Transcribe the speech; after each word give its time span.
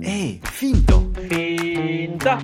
Hey, 0.00 0.40
Finto 0.44 1.10
Finta 1.28 2.38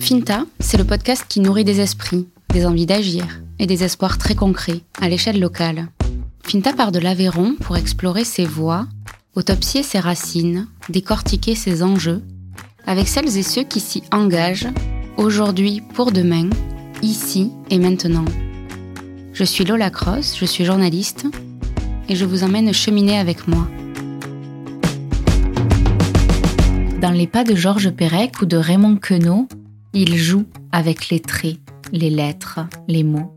Finta, 0.00 0.44
c'est 0.58 0.76
le 0.76 0.84
podcast 0.84 1.24
qui 1.28 1.38
nourrit 1.38 1.62
des 1.62 1.80
esprits, 1.80 2.26
des 2.48 2.66
envies 2.66 2.86
d'agir 2.86 3.40
et 3.60 3.66
des 3.66 3.84
espoirs 3.84 4.18
très 4.18 4.34
concrets 4.34 4.80
à 5.00 5.08
l'échelle 5.08 5.38
locale. 5.38 5.86
Finta 6.42 6.72
part 6.72 6.90
de 6.90 6.98
l'Aveyron 6.98 7.54
pour 7.60 7.76
explorer 7.76 8.24
ses 8.24 8.46
voies, 8.46 8.88
autopsier 9.36 9.84
ses 9.84 10.00
racines, 10.00 10.66
décortiquer 10.88 11.54
ses 11.54 11.84
enjeux, 11.84 12.22
avec 12.84 13.06
celles 13.06 13.36
et 13.38 13.44
ceux 13.44 13.62
qui 13.62 13.78
s'y 13.78 14.02
engagent, 14.10 14.68
aujourd'hui 15.16 15.82
pour 15.94 16.10
demain, 16.10 16.50
ici 17.00 17.52
et 17.70 17.78
maintenant. 17.78 18.24
Je 19.32 19.44
suis 19.44 19.64
Lola 19.64 19.90
Cross, 19.90 20.36
je 20.36 20.46
suis 20.46 20.64
journaliste, 20.64 21.26
et 22.08 22.16
je 22.16 22.24
vous 22.24 22.44
emmène 22.44 22.72
cheminer 22.72 23.18
avec 23.18 23.48
moi. 23.48 23.66
Dans 27.00 27.10
les 27.10 27.26
pas 27.26 27.44
de 27.44 27.54
Georges 27.54 27.90
Perec 27.90 28.40
ou 28.40 28.46
de 28.46 28.56
Raymond 28.56 28.96
Queneau, 28.96 29.48
il 29.92 30.16
joue 30.16 30.44
avec 30.72 31.08
les 31.08 31.20
traits, 31.20 31.58
les 31.92 32.10
lettres, 32.10 32.60
les 32.88 33.04
mots. 33.04 33.32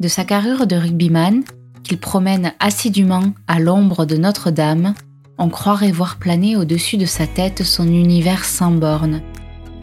De 0.00 0.08
sa 0.08 0.24
carrure 0.24 0.66
de 0.66 0.76
rugbyman, 0.76 1.42
qu'il 1.82 1.98
promène 1.98 2.52
assidûment 2.60 3.32
à 3.46 3.58
l'ombre 3.58 4.04
de 4.04 4.16
Notre-Dame, 4.16 4.94
on 5.38 5.48
croirait 5.48 5.90
voir 5.90 6.16
planer 6.16 6.56
au-dessus 6.56 6.96
de 6.96 7.06
sa 7.06 7.26
tête 7.26 7.62
son 7.62 7.86
univers 7.88 8.44
sans 8.44 8.72
bornes. 8.72 9.22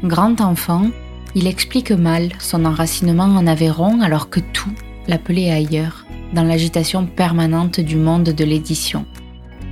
Grand 0.03 0.39
enfant, 0.41 0.87
il 1.33 1.47
explique 1.47 1.91
mal 1.91 2.29
son 2.39 2.65
enracinement 2.65 3.23
en 3.23 3.47
Aveyron 3.47 4.01
alors 4.01 4.29
que 4.29 4.39
tout 4.39 4.73
l'appelait 5.07 5.51
ailleurs, 5.51 6.05
dans 6.33 6.43
l'agitation 6.43 7.05
permanente 7.05 7.79
du 7.79 7.95
monde 7.95 8.29
de 8.29 8.43
l'édition. 8.43 9.05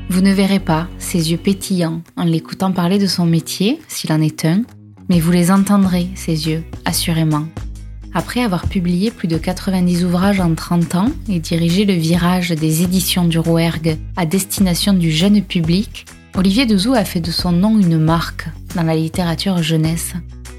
Vous 0.10 0.22
ne 0.22 0.32
verrez 0.32 0.60
pas 0.60 0.88
ses 1.00 1.32
yeux 1.32 1.38
pétillants 1.38 2.02
en 2.18 2.24
l'écoutant 2.24 2.72
parler 2.72 3.00
de 3.00 3.08
son 3.08 3.26
métier, 3.26 3.80
s'il 3.88 4.12
en 4.12 4.22
est 4.22 4.46
un, 4.46 4.64
mais 5.10 5.20
vous 5.20 5.32
les 5.32 5.52
entendrez, 5.52 6.08
ces 6.16 6.50
yeux, 6.50 6.64
assurément. 6.86 7.46
Après 8.14 8.42
avoir 8.42 8.68
publié 8.68 9.10
plus 9.10 9.28
de 9.28 9.38
90 9.38 10.06
ouvrages 10.06 10.40
en 10.40 10.54
30 10.54 10.96
ans 10.96 11.12
et 11.28 11.40
dirigé 11.40 11.84
le 11.84 11.94
virage 11.94 12.52
des 12.52 12.84
éditions 12.84 13.26
du 13.26 13.40
Rouergue 13.40 13.98
à 14.16 14.28
destination 14.28 14.94
du 14.94 15.10
jeune 15.10 15.42
public, 15.42 16.06
Olivier 16.36 16.66
Dezou 16.66 16.94
a 16.94 17.06
fait 17.06 17.22
de 17.22 17.32
son 17.32 17.52
nom 17.52 17.80
une 17.80 17.98
marque 17.98 18.48
dans 18.76 18.84
la 18.84 18.96
littérature 18.96 19.64
jeunesse. 19.64 20.14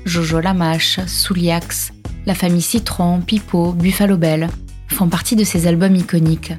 Jojo 0.04 0.40
Lamache, 0.40 0.98
Souliax, 1.06 1.92
la 2.26 2.34
famille 2.34 2.62
Citron, 2.62 3.20
Pipo, 3.20 3.72
Buffalo 3.72 4.16
Bell 4.16 4.48
font 4.88 5.08
partie 5.08 5.36
de 5.36 5.44
ses 5.44 5.66
albums 5.66 5.96
iconiques. 5.96 6.52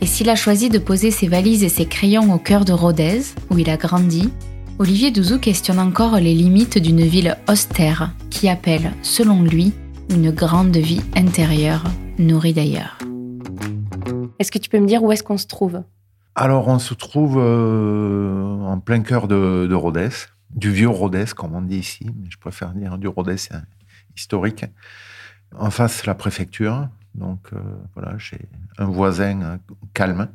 Et 0.00 0.06
s'il 0.06 0.28
a 0.28 0.36
choisi 0.36 0.68
de 0.68 0.78
poser 0.78 1.10
ses 1.10 1.28
valises 1.28 1.64
et 1.64 1.68
ses 1.68 1.86
crayons 1.86 2.32
au 2.32 2.38
cœur 2.38 2.64
de 2.64 2.72
Rodez, 2.72 3.22
où 3.50 3.58
il 3.58 3.70
a 3.70 3.76
grandi, 3.76 4.30
Olivier 4.78 5.10
Douzou 5.10 5.38
questionne 5.38 5.78
encore 5.78 6.16
les 6.16 6.34
limites 6.34 6.78
d'une 6.78 7.02
ville 7.02 7.36
austère 7.48 8.12
qui 8.30 8.48
appelle, 8.48 8.92
selon 9.02 9.42
lui, 9.42 9.72
une 10.10 10.30
grande 10.30 10.76
vie 10.76 11.00
intérieure, 11.16 11.84
nourrie 12.18 12.52
d'ailleurs. 12.52 12.98
Est-ce 14.38 14.52
que 14.52 14.58
tu 14.58 14.68
peux 14.68 14.78
me 14.78 14.86
dire 14.86 15.02
où 15.02 15.12
est-ce 15.12 15.22
qu'on 15.22 15.38
se 15.38 15.46
trouve? 15.46 15.82
Alors, 16.34 16.68
on 16.68 16.78
se 16.78 16.92
trouve 16.92 17.38
euh, 17.38 18.60
en 18.60 18.78
plein 18.78 19.00
cœur 19.00 19.28
de, 19.28 19.66
de 19.66 19.74
Rodez, 19.74 20.10
du 20.50 20.70
vieux 20.70 20.90
Rodez, 20.90 21.24
comme 21.34 21.54
on 21.54 21.62
dit 21.62 21.78
ici, 21.78 22.04
mais 22.04 22.28
je 22.28 22.36
préfère 22.36 22.72
dire 22.72 22.98
du 22.98 23.08
Rodez 23.08 23.48
historique. 24.14 24.66
En 25.56 25.70
face, 25.70 26.04
la 26.04 26.14
préfecture. 26.14 26.88
Donc, 27.16 27.48
euh, 27.52 27.58
voilà, 27.94 28.16
j'ai 28.18 28.40
un 28.78 28.86
voisin 28.86 29.42
euh, 29.42 29.56
calme. 29.94 30.28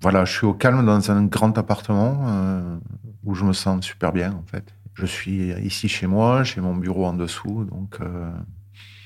Voilà, 0.00 0.24
je 0.24 0.32
suis 0.32 0.46
au 0.46 0.54
calme 0.54 0.84
dans 0.84 1.10
un 1.10 1.24
grand 1.24 1.56
appartement 1.58 2.24
euh, 2.28 2.78
où 3.24 3.34
je 3.34 3.44
me 3.44 3.52
sens 3.52 3.84
super 3.84 4.12
bien, 4.12 4.32
en 4.32 4.44
fait. 4.46 4.74
Je 4.94 5.06
suis 5.06 5.52
ici 5.62 5.88
chez 5.88 6.06
moi, 6.06 6.42
j'ai 6.42 6.60
mon 6.60 6.74
bureau 6.74 7.04
en 7.04 7.12
dessous, 7.12 7.64
donc 7.64 7.98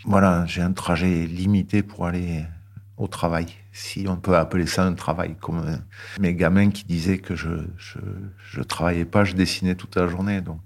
voilà, 0.04 0.46
j'ai 0.46 0.62
un 0.62 0.70
trajet 0.70 1.26
limité 1.26 1.82
pour 1.82 2.06
aller 2.06 2.44
au 2.96 3.08
travail, 3.08 3.46
si 3.72 4.06
on 4.08 4.16
peut 4.16 4.36
appeler 4.36 4.66
ça 4.66 4.84
un 4.84 4.92
travail, 4.92 5.34
comme 5.40 5.80
mes 6.20 6.34
gamins 6.34 6.70
qui 6.70 6.84
disaient 6.84 7.18
que 7.18 7.34
je, 7.34 7.48
je, 7.76 8.62
travaillais 8.62 9.04
pas, 9.04 9.24
je 9.24 9.34
dessinais 9.34 9.74
toute 9.74 9.96
la 9.96 10.06
journée, 10.06 10.40
donc 10.42 10.60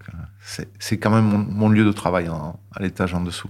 c'est 0.78 0.98
quand 0.98 1.10
même 1.10 1.46
mon, 1.48 1.70
lieu 1.70 1.86
de 1.86 1.92
travail 1.92 2.28
à 2.28 2.82
l'étage 2.82 3.14
en 3.14 3.22
dessous. 3.22 3.48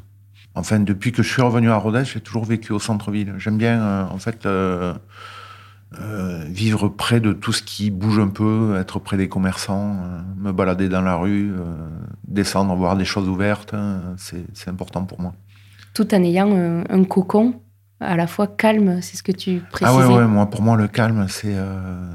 Enfin, 0.54 0.80
depuis 0.80 1.10
que 1.12 1.22
je 1.22 1.30
suis 1.32 1.42
revenu 1.42 1.70
à 1.70 1.76
Rodez, 1.76 2.04
j'ai 2.04 2.20
toujours 2.20 2.44
vécu 2.44 2.72
au 2.72 2.78
centre-ville. 2.78 3.34
J'aime 3.38 3.58
bien, 3.58 3.80
euh, 3.80 4.04
en 4.08 4.18
fait, 4.18 4.46
euh, 4.46 4.94
euh, 6.00 6.44
vivre 6.46 6.88
près 6.88 7.20
de 7.20 7.32
tout 7.32 7.52
ce 7.52 7.62
qui 7.62 7.90
bouge 7.90 8.20
un 8.20 8.28
peu, 8.28 8.76
être 8.78 9.00
près 9.00 9.16
des 9.16 9.28
commerçants, 9.28 9.96
me 10.38 10.52
balader 10.52 10.88
dans 10.88 11.02
la 11.02 11.16
rue, 11.16 11.52
descendre, 12.26 12.74
voir 12.76 12.96
des 12.96 13.04
choses 13.04 13.28
ouvertes. 13.28 13.74
hein, 13.74 14.14
c'est 14.16 14.68
important 14.68 15.04
pour 15.04 15.20
moi. 15.20 15.34
Tout 15.92 16.14
en 16.14 16.22
ayant 16.22 16.50
un 16.88 17.04
cocon 17.04 17.60
à 18.04 18.16
la 18.16 18.26
fois 18.26 18.46
calme, 18.46 19.00
c'est 19.02 19.16
ce 19.16 19.22
que 19.22 19.32
tu 19.32 19.62
précisais. 19.70 19.90
Ah 19.90 20.08
ouais, 20.08 20.14
ouais, 20.14 20.26
moi, 20.26 20.46
pour 20.46 20.62
moi, 20.62 20.76
le 20.76 20.88
calme, 20.88 21.26
c'est 21.28 21.54
euh, 21.54 22.14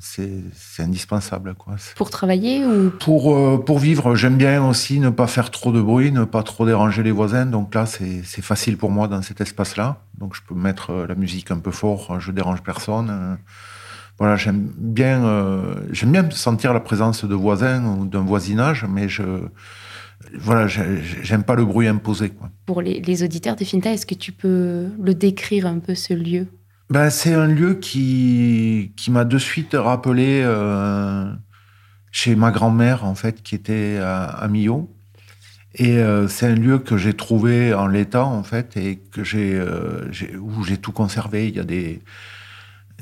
c'est 0.00 0.82
indispensable. 0.82 1.54
Quoi. 1.54 1.76
Pour 1.96 2.10
travailler 2.10 2.64
ou? 2.64 2.90
Pour, 2.90 3.34
euh, 3.34 3.62
pour 3.64 3.78
vivre, 3.78 4.14
j'aime 4.14 4.36
bien 4.36 4.64
aussi 4.64 5.00
ne 5.00 5.10
pas 5.10 5.26
faire 5.26 5.50
trop 5.50 5.72
de 5.72 5.80
bruit, 5.80 6.12
ne 6.12 6.24
pas 6.24 6.42
trop 6.42 6.66
déranger 6.66 7.02
les 7.02 7.12
voisins. 7.12 7.46
Donc 7.46 7.74
là, 7.74 7.86
c'est 7.86 8.22
facile 8.42 8.76
pour 8.76 8.90
moi 8.90 9.08
dans 9.08 9.22
cet 9.22 9.40
espace-là. 9.40 9.98
Donc 10.18 10.34
je 10.34 10.42
peux 10.46 10.54
mettre 10.54 10.90
euh, 10.90 11.06
la 11.06 11.14
musique 11.14 11.50
un 11.50 11.58
peu 11.58 11.70
fort, 11.70 12.20
je 12.20 12.32
dérange 12.32 12.62
personne. 12.62 13.38
Voilà, 14.18 14.36
j'aime 14.36 14.68
bien, 14.76 15.24
euh, 15.24 15.74
j'aime 15.90 16.12
bien 16.12 16.30
sentir 16.30 16.72
la 16.74 16.80
présence 16.80 17.24
de 17.24 17.34
voisins 17.34 17.84
ou 17.84 18.04
d'un 18.04 18.20
voisinage, 18.20 18.86
mais 18.88 19.08
je, 19.08 19.22
voilà, 20.38 20.66
j'ai- 20.66 21.00
j'aime 21.22 21.42
pas 21.44 21.54
le 21.54 21.64
bruit 21.64 21.88
imposé. 21.88 22.30
Quoi. 22.30 22.50
pour 22.66 22.80
les, 22.82 23.00
les 23.00 23.22
auditeurs 23.22 23.56
des 23.56 23.64
Finta, 23.64 23.92
est-ce 23.92 24.06
que 24.06 24.14
tu 24.14 24.32
peux 24.32 24.88
le 25.02 25.14
décrire 25.14 25.66
un 25.66 25.78
peu 25.78 25.94
ce 25.94 26.14
lieu? 26.14 26.46
Ben, 26.90 27.10
c'est 27.10 27.32
un 27.34 27.46
lieu 27.46 27.74
qui, 27.74 28.92
qui 28.96 29.10
m'a 29.10 29.24
de 29.24 29.38
suite 29.38 29.74
rappelé 29.74 30.42
euh, 30.44 31.24
chez 32.10 32.34
ma 32.36 32.50
grand-mère, 32.50 33.04
en 33.04 33.14
fait, 33.14 33.42
qui 33.42 33.54
était 33.54 33.98
à, 34.02 34.24
à 34.24 34.48
Millau. 34.48 34.94
Et 35.76 35.96
euh, 35.98 36.28
c'est 36.28 36.46
un 36.46 36.54
lieu 36.54 36.78
que 36.78 36.98
j'ai 36.98 37.14
trouvé 37.14 37.72
en 37.72 37.86
l'état, 37.86 38.26
en 38.26 38.42
fait, 38.42 38.76
et 38.76 38.96
que 39.10 39.24
j'ai, 39.24 39.54
euh, 39.54 40.10
où 40.38 40.62
j'ai 40.64 40.76
tout 40.76 40.92
conservé. 40.92 41.48
Il 41.48 41.56
y 41.56 41.60
a 41.60 41.64
des, 41.64 42.00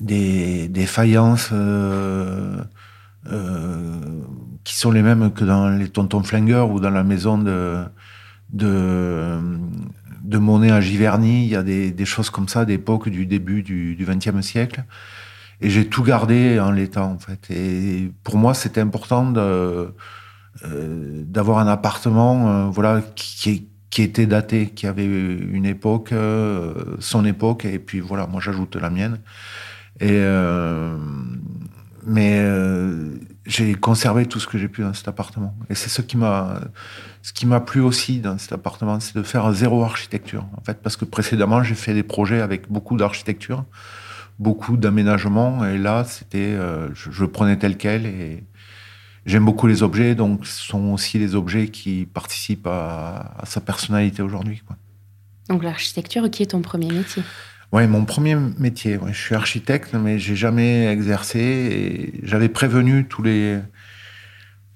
des, 0.00 0.68
des 0.68 0.86
faïences 0.86 1.50
euh, 1.52 2.62
qui 4.70 4.76
sont 4.76 4.92
les 4.92 5.02
mêmes 5.02 5.32
que 5.32 5.44
dans 5.44 5.68
les 5.68 5.88
Tontons 5.88 6.22
Flingueurs 6.22 6.70
ou 6.70 6.78
dans 6.78 6.90
la 6.90 7.02
maison 7.02 7.38
de, 7.38 7.82
de, 8.52 10.38
Monet 10.38 10.70
à 10.70 10.80
Giverny. 10.80 11.42
Il 11.42 11.48
y 11.48 11.56
a 11.56 11.64
des, 11.64 12.04
choses 12.04 12.30
comme 12.30 12.46
ça 12.46 12.64
d'époque 12.64 13.08
du 13.08 13.26
début 13.26 13.64
du 13.64 13.98
XXe 13.98 14.46
siècle. 14.46 14.84
Et 15.60 15.70
j'ai 15.70 15.88
tout 15.88 16.04
gardé 16.04 16.60
en 16.60 16.70
l'état, 16.70 17.04
en 17.04 17.18
fait. 17.18 17.50
Et 17.50 18.12
pour 18.22 18.36
moi, 18.36 18.54
c'était 18.54 18.80
important 18.80 19.32
euh, 19.36 19.90
d'avoir 20.62 21.58
un 21.58 21.66
appartement 21.66 22.48
euh, 22.48 22.70
voilà, 22.70 23.02
qui, 23.16 23.66
qui 23.90 24.02
était 24.02 24.26
daté, 24.26 24.68
qui 24.68 24.86
avait 24.86 25.04
une 25.04 25.66
époque, 25.66 26.12
euh, 26.12 26.74
son 27.00 27.24
époque, 27.24 27.64
et 27.64 27.80
puis 27.80 27.98
voilà, 27.98 28.28
moi 28.28 28.40
j'ajoute 28.40 28.76
la 28.76 28.88
mienne. 28.88 29.18
Et, 29.98 30.22
mais 32.06 32.39
j'ai 33.50 33.74
conservé 33.74 34.26
tout 34.26 34.38
ce 34.38 34.46
que 34.46 34.58
j'ai 34.58 34.68
pu 34.68 34.82
dans 34.82 34.94
cet 34.94 35.08
appartement. 35.08 35.54
Et 35.68 35.74
c'est 35.74 35.88
ce 35.88 36.02
qui 36.02 36.16
m'a, 36.16 36.60
ce 37.22 37.32
qui 37.32 37.46
m'a 37.46 37.60
plu 37.60 37.80
aussi 37.80 38.20
dans 38.20 38.38
cet 38.38 38.52
appartement, 38.52 39.00
c'est 39.00 39.16
de 39.16 39.22
faire 39.24 39.52
zéro 39.52 39.82
architecture. 39.82 40.46
En 40.56 40.62
fait, 40.62 40.80
parce 40.80 40.96
que 40.96 41.04
précédemment, 41.04 41.62
j'ai 41.62 41.74
fait 41.74 41.92
des 41.92 42.04
projets 42.04 42.40
avec 42.40 42.70
beaucoup 42.70 42.96
d'architecture, 42.96 43.64
beaucoup 44.38 44.76
d'aménagement, 44.76 45.64
et 45.64 45.78
là, 45.78 46.04
c'était, 46.04 46.38
euh, 46.38 46.88
je, 46.94 47.10
je 47.10 47.24
prenais 47.24 47.56
tel 47.56 47.76
quel. 47.76 48.06
Et 48.06 48.44
j'aime 49.26 49.44
beaucoup 49.44 49.66
les 49.66 49.82
objets, 49.82 50.14
donc 50.14 50.46
ce 50.46 50.62
sont 50.66 50.92
aussi 50.92 51.18
les 51.18 51.34
objets 51.34 51.68
qui 51.68 52.06
participent 52.06 52.68
à, 52.68 53.34
sa 53.44 53.60
personnalité 53.60 54.22
aujourd'hui. 54.22 54.62
Donc 55.48 55.64
l'architecture, 55.64 56.30
qui 56.30 56.44
est 56.44 56.52
ton 56.52 56.62
premier 56.62 56.92
métier? 56.92 57.24
Ouais, 57.72 57.86
mon 57.86 58.04
premier 58.04 58.34
métier. 58.34 58.98
je 59.06 59.12
suis 59.12 59.36
architecte, 59.36 59.94
mais 59.94 60.18
j'ai 60.18 60.34
jamais 60.34 60.86
exercé. 60.86 62.14
J'avais 62.24 62.48
prévenu 62.48 63.06
tous 63.06 63.22
les 63.22 63.60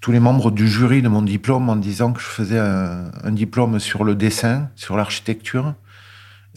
tous 0.01 0.13
les 0.13 0.21
membres 0.21 0.51
du 0.53 0.69
jury 0.69 1.03
de 1.03 1.09
mon 1.09 1.23
diplôme 1.23 1.71
en 1.71 1.77
disant 1.77 2.13
que 2.13 2.21
je 2.21 2.27
faisais 2.27 2.59
un, 2.59 3.11
un 3.25 3.33
diplôme 3.33 3.81
sur 3.81 4.05
le 4.05 4.15
dessin, 4.15 4.71
sur 4.77 4.97
l'architecture 4.97 5.75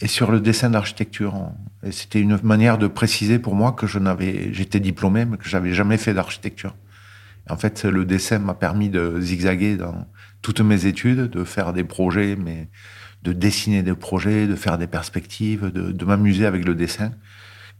et 0.00 0.06
sur 0.06 0.30
le 0.30 0.40
dessin 0.40 0.70
d'architecture. 0.70 1.34
Et 1.82 1.90
c'était 1.90 2.20
une 2.20 2.38
manière 2.42 2.78
de 2.78 2.86
préciser 2.86 3.38
pour 3.40 3.54
moi 3.56 3.72
que 3.72 3.86
je 3.86 3.98
n'avais, 3.98 4.52
j'étais 4.52 4.80
diplômé, 4.80 5.24
mais 5.24 5.38
que 5.38 5.48
j'avais 5.48 5.72
jamais 5.72 5.96
fait 5.96 6.14
d'architecture. 6.14 6.76
En 7.50 7.56
fait, 7.56 7.84
le 7.84 8.04
dessin 8.04 8.38
m'a 8.38 8.54
permis 8.54 8.90
de 8.90 9.20
zigzaguer 9.20 9.76
dans 9.76 10.06
toutes 10.42 10.60
mes 10.60 10.86
études, 10.86 11.30
de 11.30 11.42
faire 11.42 11.72
des 11.72 11.84
projets, 11.84 12.36
mais 12.36 12.68
de 13.22 13.32
dessiner 13.32 13.82
des 13.82 13.94
projets, 13.94 14.46
de 14.46 14.54
faire 14.54 14.78
des 14.78 14.86
perspectives, 14.86 15.66
de, 15.72 15.92
de 15.92 16.04
m'amuser 16.04 16.46
avec 16.46 16.64
le 16.64 16.74
dessin, 16.74 17.10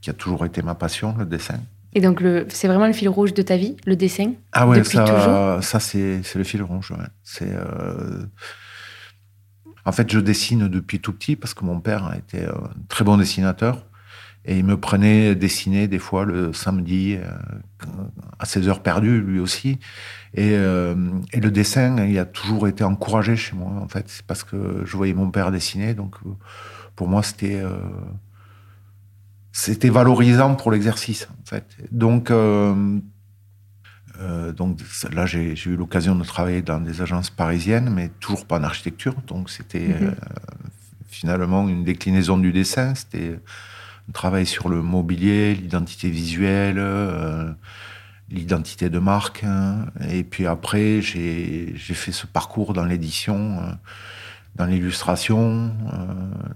qui 0.00 0.11
a 0.11 0.12
toujours 0.12 0.44
été 0.44 0.62
ma 0.62 0.75
passion, 0.75 1.14
le 1.19 1.26
dessin. 1.26 1.61
Et 1.94 2.00
donc, 2.00 2.23
c'est 2.49 2.69
vraiment 2.69 2.87
le 2.87 2.93
fil 2.93 3.08
rouge 3.08 3.32
de 3.35 3.43
ta 3.43 3.56
vie, 3.56 3.76
le 3.87 3.96
dessin 3.96 4.32
Ah 4.52 4.69
ouais, 4.69 4.79
Depuis 4.79 4.99
ça, 4.99 5.05
toujours? 5.05 5.64
ça 5.64 5.81
c'est 5.81 6.23
c'est 6.23 6.38
le 6.38 6.44
fil 6.44 6.62
rouge. 6.62 6.90
ouais. 6.90 7.06
C'est 7.23 7.49
euh, 7.50 8.25
en 9.85 9.93
fait, 9.93 10.12
je 10.12 10.19
dessine 10.20 10.69
depuis 10.69 11.00
tout 11.00 11.12
petit 11.14 11.35
parce 11.35 11.55
que 11.55 11.64
mon 11.64 11.81
père 11.81 12.05
a 12.06 12.17
été 12.17 12.44
euh, 12.44 12.52
un 12.52 12.70
très 12.88 13.05
bon 13.05 13.17
dessinateur 13.17 13.87
et 14.49 14.59
il 14.59 14.65
me 14.65 14.77
prenait 14.77 15.35
dessiner 15.37 15.89
des 15.89 16.00
fois 16.00 16.25
le 16.25 16.53
samedi 16.55 17.17
euh, 17.17 17.29
à 18.39 18.47
ses 18.47 18.67
heures 18.69 18.83
perdues, 18.83 19.21
lui 19.21 19.41
aussi. 19.41 19.79
Et, 20.35 20.53
euh, 20.55 20.95
et 21.35 21.41
le 21.41 21.50
dessin, 21.50 22.05
il 22.12 22.19
a 22.19 22.25
toujours 22.25 22.67
été 22.67 22.83
encouragé 22.83 23.37
chez 23.37 23.55
moi. 23.61 23.71
En 23.85 23.89
fait, 23.89 24.06
c'est 24.09 24.27
parce 24.27 24.45
que 24.45 24.59
je 24.89 24.97
voyais 24.97 25.15
mon 25.15 25.31
père 25.31 25.50
dessiner, 25.53 25.95
donc 25.95 26.17
euh, 26.27 26.31
pour 26.97 27.09
moi, 27.09 27.23
c'était 27.23 27.61
euh, 27.62 27.77
c'était 29.53 29.91
valorisant 29.91 30.55
pour 30.55 30.71
l'exercice. 30.71 31.29
En 31.43 31.47
fait, 31.47 31.67
donc. 31.93 32.31
euh, 32.31 32.99
euh, 34.21 34.53
donc 34.53 34.81
là, 35.12 35.27
j'ai 35.27 35.55
eu 35.67 35.77
l'occasion 35.77 36.17
de 36.17 36.25
travailler 36.25 36.61
dans 36.62 36.81
des 36.81 37.03
agences 37.03 37.31
parisiennes, 37.31 37.91
mais 37.95 38.09
toujours 38.19 38.47
pas 38.47 38.59
en 38.59 38.65
architecture. 38.65 39.15
Donc 39.29 39.49
c'était 39.49 39.89
Mhm. 40.00 40.09
euh, 40.09 40.12
finalement 41.06 41.69
une 41.69 41.85
déclinaison 41.85 42.37
du 42.37 42.53
dessin. 42.53 42.95
C'était 42.97 43.39
un 44.09 44.13
travail 44.13 44.47
sur 44.47 44.69
le 44.69 44.83
mobilier, 44.83 45.55
l'identité 45.55 46.11
visuelle, 46.11 46.79
euh, 46.79 47.53
l'identité 48.31 48.89
de 48.91 48.99
marque. 48.99 49.45
hein. 49.45 49.87
Et 50.11 50.25
puis 50.25 50.47
après, 50.47 51.01
j'ai 51.03 51.75
fait 51.77 52.13
ce 52.13 52.27
parcours 52.27 52.73
dans 52.73 52.85
l'édition, 52.85 53.59
euh, 53.61 53.73
dans 54.57 54.67
l'illustration, 54.67 55.73
euh, 55.93 56.07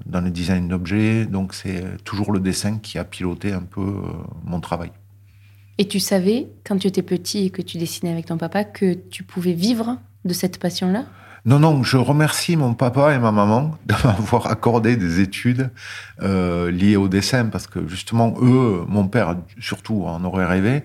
dans 0.07 0.21
le 0.21 0.31
design 0.31 0.69
d'objets. 0.69 1.27
Donc 1.27 1.55
c'est 1.55 2.03
toujours 2.05 2.33
le 2.33 2.41
dessin 2.41 2.79
qui 2.79 2.99
a 2.99 3.05
piloté 3.05 3.53
un 3.53 3.63
peu 3.63 4.03
mon 4.45 4.61
travail. 4.61 4.91
Et 5.79 5.89
tu 5.89 6.01
savais, 6.01 6.49
quand 6.65 6.79
tu 6.79 6.87
étais 6.87 7.03
petit 7.03 7.47
et 7.47 7.51
que 7.51 7.63
tu 7.63 7.79
dessinais 7.79 8.13
avec 8.13 8.27
ton 8.27 8.37
papa, 8.37 8.65
que 8.65 8.95
tu 8.95 9.23
pouvais 9.23 9.55
vivre 9.55 9.99
de 10.25 10.33
cette 10.33 10.59
passion-là? 10.59 11.07
Non, 11.44 11.59
non, 11.59 11.83
je 11.83 11.97
remercie 11.97 12.56
mon 12.56 12.75
papa 12.75 13.15
et 13.15 13.19
ma 13.19 13.33
maman 13.33 13.77
de 13.87 13.94
m'avoir 14.05 14.47
accordé 14.47 14.97
des 14.97 15.21
études 15.21 15.71
euh, 16.23 16.71
liées 16.71 16.97
au 16.97 17.09
dessin 17.09 17.47
parce 17.47 17.67
que 17.67 17.87
justement, 17.89 18.35
eux, 18.41 18.85
mon 18.89 19.09
père 19.09 19.37
surtout, 19.59 20.05
en 20.06 20.23
aurait 20.25 20.47
rêvé. 20.47 20.85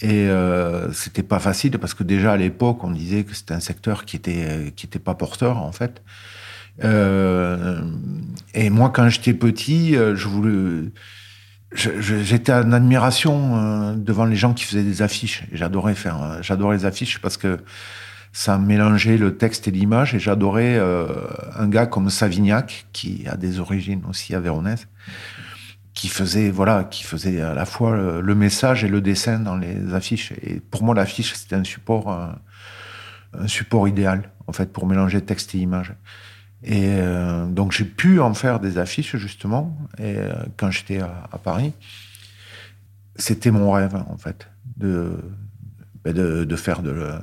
Et 0.00 0.28
euh, 0.28 0.92
c'était 0.92 1.24
pas 1.24 1.40
facile 1.40 1.72
parce 1.78 1.94
que 1.94 2.04
déjà 2.04 2.32
à 2.32 2.36
l'époque, 2.36 2.84
on 2.84 2.92
disait 2.92 3.24
que 3.24 3.34
c'était 3.34 3.54
un 3.54 3.60
secteur 3.60 4.04
qui 4.04 4.14
était 4.14 4.72
qui 4.76 4.86
était 4.86 5.00
pas 5.00 5.14
porteur 5.14 5.58
en 5.58 5.72
fait. 5.72 6.02
Euh, 6.84 7.82
et 8.54 8.70
moi, 8.70 8.90
quand 8.90 9.08
j'étais 9.08 9.34
petit, 9.34 9.96
euh, 9.96 10.14
je 10.14 10.28
voulais, 10.28 10.90
j'étais 11.72 12.52
en 12.52 12.70
admiration 12.70 13.94
devant 13.96 14.24
les 14.24 14.36
gens 14.36 14.54
qui 14.54 14.64
faisaient 14.64 14.84
des 14.84 15.02
affiches. 15.02 15.44
J'adorais 15.52 15.96
faire, 15.96 16.38
j'adorais 16.42 16.76
les 16.76 16.84
affiches 16.86 17.18
parce 17.18 17.36
que 17.36 17.58
ça 18.38 18.56
mélangeait 18.56 19.18
le 19.18 19.36
texte 19.36 19.66
et 19.66 19.72
l'image. 19.72 20.14
Et 20.14 20.20
j'adorais 20.20 20.76
euh, 20.78 21.08
un 21.56 21.66
gars 21.66 21.86
comme 21.86 22.08
Savignac, 22.08 22.86
qui 22.92 23.26
a 23.26 23.36
des 23.36 23.58
origines 23.58 24.02
aussi 24.08 24.32
avéronaises, 24.32 24.86
qui 25.92 26.06
faisait, 26.06 26.48
voilà, 26.48 26.84
qui 26.84 27.02
faisait 27.02 27.40
à 27.40 27.52
la 27.52 27.64
fois 27.64 27.96
le, 27.96 28.34
message 28.36 28.84
et 28.84 28.88
le 28.88 29.00
dessin 29.00 29.40
dans 29.40 29.56
les 29.56 29.92
affiches. 29.92 30.32
Et 30.40 30.60
pour 30.60 30.84
moi, 30.84 30.94
l'affiche, 30.94 31.34
c'était 31.34 31.56
un 31.56 31.64
support, 31.64 32.10
un 32.12 33.48
support 33.48 33.88
idéal, 33.88 34.30
en 34.46 34.52
fait, 34.52 34.72
pour 34.72 34.86
mélanger 34.86 35.20
texte 35.20 35.56
et 35.56 35.58
image. 35.58 35.92
Et 36.62 36.94
euh, 37.00 37.44
donc, 37.46 37.72
j'ai 37.72 37.86
pu 37.86 38.20
en 38.20 38.34
faire 38.34 38.60
des 38.60 38.78
affiches, 38.78 39.16
justement, 39.16 39.76
et, 39.98 40.16
euh, 40.16 40.32
quand 40.56 40.70
j'étais 40.70 41.00
à, 41.00 41.38
Paris. 41.42 41.72
C'était 43.16 43.50
mon 43.50 43.72
rêve, 43.72 43.96
en 43.96 44.16
fait, 44.16 44.48
de, 44.76 45.10
ben, 46.04 46.14
de, 46.14 46.44
de 46.44 46.56
faire 46.56 46.82
de, 46.82 47.18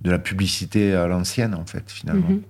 de 0.00 0.10
la 0.10 0.18
publicité 0.18 0.94
à 0.94 1.06
l'ancienne, 1.06 1.54
en 1.54 1.66
fait, 1.66 1.90
finalement. 1.90 2.28
Mhm. 2.28 2.42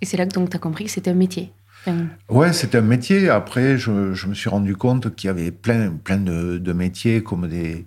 Et 0.00 0.06
c'est 0.06 0.16
là 0.16 0.26
que 0.26 0.32
tu 0.32 0.56
as 0.56 0.58
compris 0.58 0.84
que 0.84 0.90
c'était 0.90 1.10
un 1.10 1.14
métier. 1.14 1.52
Enfin, 1.80 2.06
Ouais, 2.28 2.52
c'était 2.52 2.78
un 2.78 2.82
métier. 2.82 3.28
Après, 3.28 3.78
je, 3.78 4.14
je 4.14 4.26
me 4.26 4.34
suis 4.34 4.48
rendu 4.50 4.76
compte 4.76 5.14
qu'il 5.14 5.28
y 5.28 5.30
avait 5.30 5.50
plein, 5.50 5.90
plein 5.90 6.18
de, 6.18 6.58
de 6.58 6.72
métiers, 6.72 7.22
comme 7.22 7.48
des, 7.48 7.86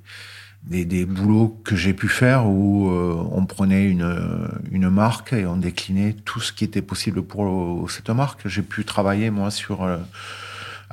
des, 0.64 0.86
des 0.86 1.06
boulots 1.06 1.60
que 1.64 1.76
j'ai 1.76 1.94
pu 1.94 2.08
faire 2.08 2.48
où 2.48 2.90
euh, 2.90 3.16
on 3.32 3.46
prenait 3.46 3.86
une, 3.86 4.50
une 4.72 4.90
marque 4.90 5.34
et 5.34 5.46
on 5.46 5.58
déclinait 5.58 6.16
tout 6.26 6.42
ce 6.42 6.52
qui 6.52 6.64
était 6.64 6.82
possible 6.82 7.22
pour 7.22 7.90
cette 7.90 8.10
marque. 8.10 8.48
J'ai 8.48 8.64
pu 8.64 8.86
travailler, 8.86 9.30
moi, 9.30 9.52
sur. 9.52 9.84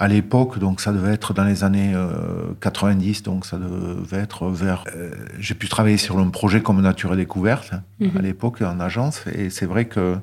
Euh, 0.01 0.05
à 0.05 0.09
l'époque, 0.09 0.59
donc 0.59 0.81
ça 0.81 0.93
devait 0.93 1.13
être 1.13 1.35
dans 1.35 1.45
les 1.45 1.65
années 1.65 1.93
euh, 1.95 2.55
90, 2.61 3.23
donc 3.23 3.45
ça 3.47 3.59
devait 3.59 4.19
être 4.19 4.49
vers. 4.49 4.85
euh, 4.97 5.11
j'ai 5.39 5.55
pu 5.55 5.69
travailler 5.69 5.97
sur 5.99 6.19
un 6.19 6.29
projet 6.31 6.61
comme 6.63 6.81
Nature 6.81 7.13
et 7.15 7.17
Découverte 7.17 7.71
hein, 7.73 7.83
Mhm. 8.01 8.17
à 8.19 8.23
l'époque 8.23 8.63
en 8.63 8.81
agence, 8.81 9.25
et 9.35 9.51
c'est 9.51 9.67
vrai 9.67 9.85
que 9.87 10.17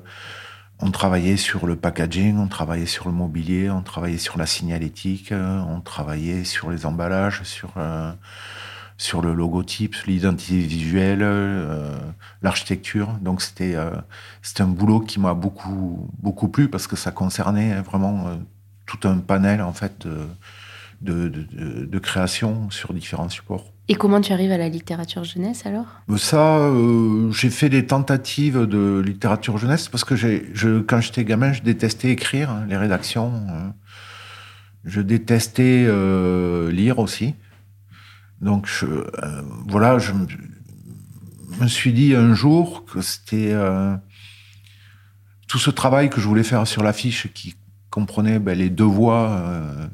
on 0.82 0.90
travaillait 0.90 1.36
sur 1.36 1.66
le 1.66 1.76
packaging, 1.76 2.38
on 2.38 2.48
travaillait 2.48 2.86
sur 2.86 3.06
le 3.06 3.12
mobilier, 3.14 3.70
on 3.70 3.82
travaillait 3.82 4.16
sur 4.18 4.38
la 4.38 4.46
signalétique, 4.46 5.30
euh, 5.30 5.60
on 5.68 5.80
travaillait 5.82 6.44
sur 6.44 6.70
les 6.70 6.86
emballages, 6.86 7.42
sur 7.42 7.72
euh, 7.76 8.12
sur 8.96 9.22
le 9.22 9.32
logotype, 9.34 9.94
l'identité 10.06 10.58
visuelle, 10.58 11.20
euh, 11.22 11.96
l'architecture. 12.42 13.08
Donc 13.20 13.40
c'était 13.42 13.74
euh, 13.74 13.90
c'était 14.42 14.62
un 14.62 14.68
boulot 14.68 15.00
qui 15.00 15.20
m'a 15.20 15.34
beaucoup 15.34 16.08
beaucoup 16.22 16.48
plu 16.48 16.68
parce 16.68 16.86
que 16.86 16.96
ça 16.96 17.10
concernait 17.10 17.80
vraiment 17.82 18.26
euh, 18.28 18.36
tout 18.90 19.06
un 19.08 19.18
panel 19.18 19.62
en 19.62 19.72
fait 19.72 20.06
de 20.06 20.26
de, 21.02 21.28
de, 21.28 21.42
de- 21.50 21.84
de 21.86 21.98
création 21.98 22.68
sur 22.70 22.92
différents 22.92 23.30
supports. 23.30 23.72
Et 23.88 23.94
comment 23.94 24.20
tu 24.20 24.32
arrives 24.34 24.52
à 24.52 24.58
la 24.58 24.68
littérature 24.68 25.24
jeunesse 25.24 25.64
alors? 25.64 25.86
Ça, 26.18 26.58
euh, 26.58 27.32
j'ai 27.32 27.48
fait 27.50 27.70
des 27.70 27.86
tentatives 27.86 28.66
de 28.66 29.00
littérature 29.04 29.56
jeunesse 29.56 29.88
parce 29.88 30.04
que 30.04 30.14
j'ai, 30.14 30.50
je, 30.52 30.80
quand 30.80 31.00
j'étais 31.00 31.24
gamin, 31.24 31.52
je 31.54 31.62
détestais 31.62 32.10
écrire, 32.10 32.50
hein, 32.50 32.66
les 32.68 32.76
rédactions. 32.76 33.32
hein. 33.48 33.72
Je 34.84 35.00
détestais 35.00 35.84
euh, 35.86 36.70
lire 36.70 36.98
aussi. 36.98 37.34
Donc, 38.40 38.66
je, 38.66 38.86
euh, 38.86 39.42
voilà, 39.68 39.98
je 39.98 40.12
me, 40.12 41.66
suis 41.66 41.92
dit 41.92 42.14
un 42.14 42.34
jour 42.34 42.84
que 42.84 43.00
c'était 43.00 43.52
euh, 43.52 43.96
tout 45.48 45.58
ce 45.58 45.70
travail 45.70 46.10
que 46.10 46.20
je 46.20 46.26
voulais 46.28 46.44
faire 46.44 46.66
sur 46.66 46.82
l'affiche 46.82 47.28
qui 47.32 47.56
comprenait 47.90 48.38
ben, 48.38 48.56
les 48.56 48.70
deux 48.70 48.84
voix, 48.84 49.30
euh, 49.30 49.86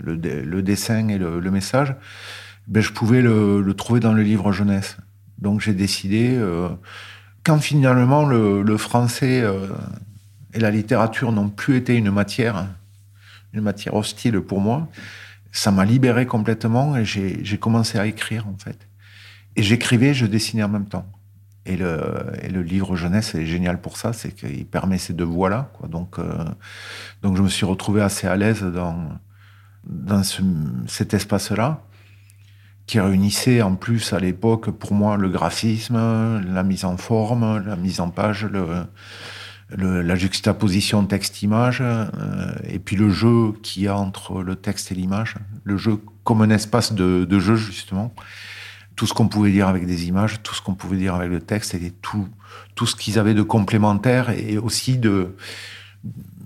le, 0.00 0.14
le 0.16 0.62
dessin 0.62 1.08
et 1.08 1.18
le, 1.18 1.40
le 1.40 1.50
message, 1.50 1.94
ben, 2.66 2.82
je 2.82 2.92
pouvais 2.92 3.22
le, 3.22 3.60
le 3.60 3.74
trouver 3.74 4.00
dans 4.00 4.12
le 4.12 4.22
livre 4.22 4.52
jeunesse. 4.52 4.96
Donc 5.38 5.60
j'ai 5.60 5.74
décidé, 5.74 6.34
euh, 6.36 6.68
quand 7.44 7.58
finalement 7.58 8.24
le, 8.24 8.76
français 8.76 9.42
euh, 9.42 9.68
et 10.54 10.60
la 10.60 10.70
littérature 10.70 11.32
n'ont 11.32 11.50
plus 11.50 11.76
été 11.76 11.96
une 11.96 12.10
matière, 12.10 12.66
une 13.52 13.60
matière 13.60 13.94
hostile 13.94 14.40
pour 14.40 14.60
moi, 14.60 14.88
ça 15.52 15.70
m'a 15.70 15.84
libéré 15.84 16.26
complètement 16.26 16.96
et 16.96 17.04
j'ai 17.04 17.58
commencé 17.58 17.98
à 17.98 18.06
écrire 18.06 18.48
en 18.48 18.56
fait. 18.58 18.88
Et 19.56 19.62
j'écrivais, 19.62 20.14
je 20.14 20.26
dessinais 20.26 20.64
en 20.64 20.68
même 20.68 20.86
temps. 20.86 21.06
Et 21.66 21.76
le, 21.78 22.32
et 22.42 22.50
le 22.50 22.62
livre 22.62 22.94
jeunesse 22.94 23.34
est 23.34 23.46
génial 23.46 23.80
pour 23.80 23.96
ça, 23.96 24.12
c'est 24.12 24.32
qu'il 24.32 24.66
permet 24.66 24.98
ces 24.98 25.14
deux 25.14 25.24
voies-là. 25.24 25.70
Donc, 25.88 26.18
euh, 26.18 26.44
donc 27.22 27.38
je 27.38 27.42
me 27.42 27.48
suis 27.48 27.64
retrouvé 27.64 28.02
assez 28.02 28.26
à 28.26 28.36
l'aise 28.36 28.62
dans, 28.62 29.08
dans 29.84 30.22
ce- 30.22 30.42
cet 30.86 31.14
espace-là, 31.14 31.80
qui 32.86 33.00
réunissait 33.00 33.62
en 33.62 33.76
plus 33.76 34.12
à 34.12 34.18
l'époque 34.18 34.70
pour 34.70 34.92
moi 34.92 35.16
le 35.16 35.30
graphisme, 35.30 35.96
la 35.96 36.62
mise 36.62 36.84
en 36.84 36.98
forme, 36.98 37.64
la 37.66 37.76
mise 37.76 37.98
en 38.00 38.10
page, 38.10 38.46
la 39.70 40.16
juxtaposition 40.16 41.06
texte-image, 41.06 41.78
euh, 41.80 42.52
et 42.68 42.78
puis 42.78 42.96
le 42.96 43.08
jeu 43.08 43.52
qu'il 43.62 43.84
y 43.84 43.88
a 43.88 43.96
entre 43.96 44.42
le 44.42 44.54
texte 44.54 44.92
et 44.92 44.94
l'image, 44.94 45.36
le 45.64 45.78
jeu 45.78 45.98
comme 46.24 46.42
un 46.42 46.50
espace 46.50 46.92
de 46.92 47.38
jeu 47.38 47.56
justement. 47.56 48.14
Tout 48.96 49.06
ce 49.06 49.14
qu'on 49.14 49.28
pouvait 49.28 49.50
dire 49.50 49.68
avec 49.68 49.86
des 49.86 50.06
images, 50.06 50.42
tout 50.42 50.54
ce 50.54 50.62
qu'on 50.62 50.74
pouvait 50.74 50.96
dire 50.96 51.14
avec 51.14 51.30
le 51.30 51.40
texte, 51.40 51.74
et 51.74 51.92
tout, 52.02 52.28
tout 52.74 52.86
ce 52.86 52.94
qu'ils 52.94 53.18
avaient 53.18 53.34
de 53.34 53.42
complémentaire 53.42 54.30
et 54.30 54.58
aussi 54.58 54.98
de, 54.98 55.34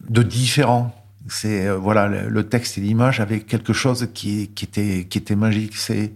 de 0.09 0.23
différent. 0.23 0.95
C'est 1.29 1.67
euh, 1.67 1.77
voilà, 1.77 2.09
le, 2.09 2.49
texte 2.49 2.79
et 2.79 2.81
l'image 2.81 3.21
avaient 3.21 3.41
quelque 3.41 3.73
chose 3.73 4.09
qui, 4.15 4.43
était 4.43 5.07
qui 5.09 5.19
était 5.19 5.37
magique. 5.37 5.77
C'est, 5.77 6.13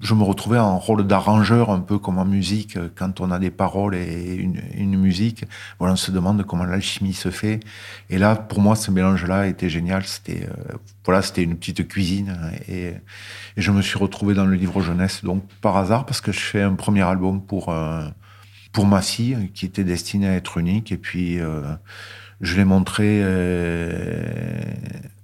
je 0.00 0.14
me 0.14 0.22
retrouvais 0.24 0.58
en 0.58 0.78
rôle 0.78 1.06
d'arrangeur, 1.06 1.70
un 1.70 1.80
peu 1.80 1.98
comme 1.98 2.18
en 2.18 2.24
musique, 2.24 2.76
euh, 2.76 2.88
quand 2.94 3.20
on 3.20 3.30
a 3.30 3.38
des 3.38 3.50
paroles 3.50 3.94
et 3.94 4.34
une, 4.34 4.96
musique. 4.96 5.44
Voilà, 5.78 5.94
on 5.94 5.96
se 5.96 6.10
demande 6.10 6.44
comment 6.44 6.64
l'alchimie 6.64 7.12
se 7.12 7.30
fait. 7.30 7.60
Et 8.10 8.18
là, 8.18 8.34
pour 8.34 8.60
moi, 8.60 8.74
ce 8.76 8.90
mélange-là 8.90 9.46
était 9.46 9.68
génial. 9.68 10.04
C'était 10.04 10.44
euh, 10.44 10.76
voilà, 11.04 11.22
c'était 11.22 11.42
une 11.42 11.56
petite 11.56 11.86
cuisine 11.86 12.36
et, 12.68 12.86
et 12.86 12.94
je 13.56 13.70
me 13.70 13.82
suis 13.82 13.98
retrouvé 13.98 14.34
dans 14.34 14.46
le 14.46 14.56
livre 14.56 14.80
jeunesse, 14.80 15.22
donc 15.24 15.44
par 15.60 15.76
hasard, 15.76 16.06
parce 16.06 16.20
que 16.20 16.32
je 16.32 16.40
fais 16.40 16.62
un 16.62 16.74
premier 16.74 17.02
album 17.02 17.40
pour 17.40 17.68
euh, 17.68 18.02
pour 18.72 18.86
ma 18.86 19.00
fille 19.00 19.50
qui 19.54 19.64
était 19.64 19.84
destinée 19.84 20.28
à 20.28 20.34
être 20.34 20.58
unique 20.58 20.92
et 20.92 20.98
puis 20.98 21.38
je 22.40 22.56
l'ai 22.56 22.64
montré 22.64 23.20
euh, 23.22 24.62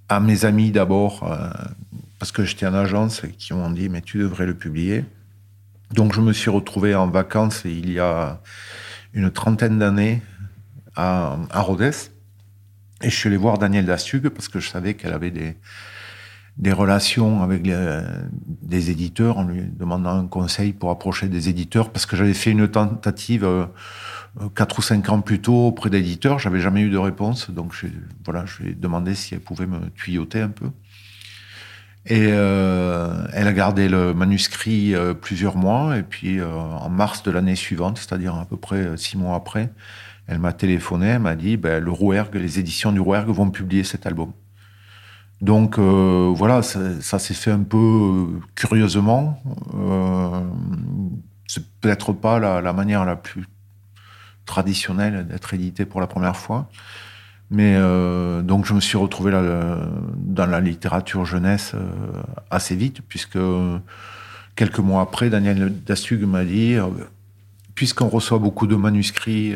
à 0.09 0.19
mes 0.19 0.45
amis 0.45 0.71
d'abord 0.71 1.23
euh, 1.23 1.49
parce 2.19 2.31
que 2.31 2.43
j'étais 2.43 2.65
en 2.65 2.73
agence 2.73 3.23
et 3.23 3.31
qui 3.31 3.53
m'ont 3.53 3.71
dit 3.71 3.89
mais 3.89 4.01
tu 4.01 4.17
devrais 4.19 4.45
le 4.45 4.53
publier. 4.53 5.05
Donc 5.91 6.13
je 6.13 6.21
me 6.21 6.33
suis 6.33 6.49
retrouvé 6.49 6.95
en 6.95 7.07
vacances 7.07 7.63
il 7.65 7.91
y 7.91 7.99
a 7.99 8.41
une 9.13 9.29
trentaine 9.29 9.77
d'années 9.77 10.21
à, 10.95 11.37
à 11.51 11.61
Rhodes 11.61 11.93
et 13.01 13.09
je 13.09 13.15
suis 13.15 13.27
allé 13.27 13.37
voir 13.37 13.57
Daniel 13.57 13.85
Dastugue 13.85 14.29
parce 14.29 14.47
que 14.47 14.59
je 14.59 14.69
savais 14.69 14.95
qu'elle 14.95 15.13
avait 15.13 15.31
des, 15.31 15.55
des 16.57 16.71
relations 16.71 17.41
avec 17.41 17.63
des 17.63 18.91
éditeurs 18.91 19.37
en 19.37 19.43
lui 19.43 19.63
demandant 19.63 20.17
un 20.19 20.27
conseil 20.27 20.73
pour 20.73 20.91
approcher 20.91 21.27
des 21.27 21.49
éditeurs 21.49 21.91
parce 21.91 22.05
que 22.05 22.15
j'avais 22.15 22.33
fait 22.33 22.51
une 22.51 22.67
tentative 22.67 23.43
euh, 23.43 23.65
quatre 24.55 24.79
ou 24.79 24.81
cinq 24.81 25.09
ans 25.09 25.21
plus 25.21 25.39
tôt 25.39 25.67
auprès 25.67 25.89
d'éditeurs, 25.89 26.39
j'avais 26.39 26.59
jamais 26.59 26.81
eu 26.81 26.89
de 26.89 26.97
réponse, 26.97 27.49
donc 27.51 27.73
je, 27.73 27.87
voilà, 28.25 28.45
lui 28.59 28.71
ai 28.71 28.73
demandé 28.73 29.15
si 29.15 29.33
elle 29.33 29.41
pouvait 29.41 29.67
me 29.67 29.89
tuyauter 29.91 30.41
un 30.41 30.49
peu. 30.49 30.67
Et 32.05 32.27
euh, 32.31 33.25
elle 33.31 33.47
a 33.47 33.53
gardé 33.53 33.87
le 33.87 34.13
manuscrit 34.13 34.93
euh, 34.93 35.13
plusieurs 35.13 35.55
mois, 35.55 35.97
et 35.97 36.03
puis 36.03 36.39
euh, 36.39 36.51
en 36.51 36.89
mars 36.89 37.23
de 37.23 37.31
l'année 37.31 37.55
suivante, 37.55 37.97
c'est-à-dire 37.97 38.35
à 38.35 38.45
peu 38.45 38.57
près 38.57 38.97
six 38.97 39.17
mois 39.17 39.35
après, 39.35 39.71
elle 40.27 40.39
m'a 40.39 40.53
téléphoné, 40.53 41.07
elle 41.07 41.19
m'a 41.19 41.35
dit 41.35 41.57
ben, 41.57 41.83
le 41.83 41.91
Rouergue, 41.91 42.35
les 42.35 42.59
éditions 42.59 42.91
du 42.91 42.99
Rouergue 42.99 43.29
vont 43.29 43.49
publier 43.49 43.83
cet 43.83 44.05
album. 44.05 44.33
Donc 45.43 45.77
euh, 45.77 46.31
voilà, 46.33 46.61
ça, 46.61 47.19
s'est 47.19 47.33
fait 47.33 47.51
un 47.51 47.63
peu 47.63 47.77
euh, 47.77 48.39
curieusement. 48.55 49.41
Euh, 49.75 50.41
c'est 51.47 51.65
peut-être 51.81 52.13
pas 52.13 52.39
la, 52.39 52.71
manière 52.71 53.03
la 53.03 53.17
plus 53.17 53.45
traditionnelle 54.45 55.27
d'être 55.27 55.53
édité 55.53 55.85
pour 55.85 56.01
la 56.01 56.07
première 56.07 56.35
fois. 56.35 56.69
Mais 57.49 57.75
euh, 57.75 58.41
donc 58.41 58.65
je 58.65 58.73
me 58.73 58.79
suis 58.79 58.97
retrouvé 58.97 59.31
là, 59.31 59.77
dans 60.15 60.45
la 60.45 60.59
littérature 60.59 61.25
jeunesse 61.25 61.73
euh, 61.75 61.87
assez 62.49 62.75
vite, 62.75 63.01
puisque 63.07 63.39
quelques 64.55 64.79
mois 64.79 65.01
après, 65.01 65.29
Daniel 65.29 65.73
Dastugue 65.85 66.23
m'a 66.23 66.45
dit, 66.45 66.75
puisqu'on 67.75 68.09
reçoit 68.09 68.39
beaucoup 68.39 68.67
de 68.67 68.75
manuscrits 68.75 69.55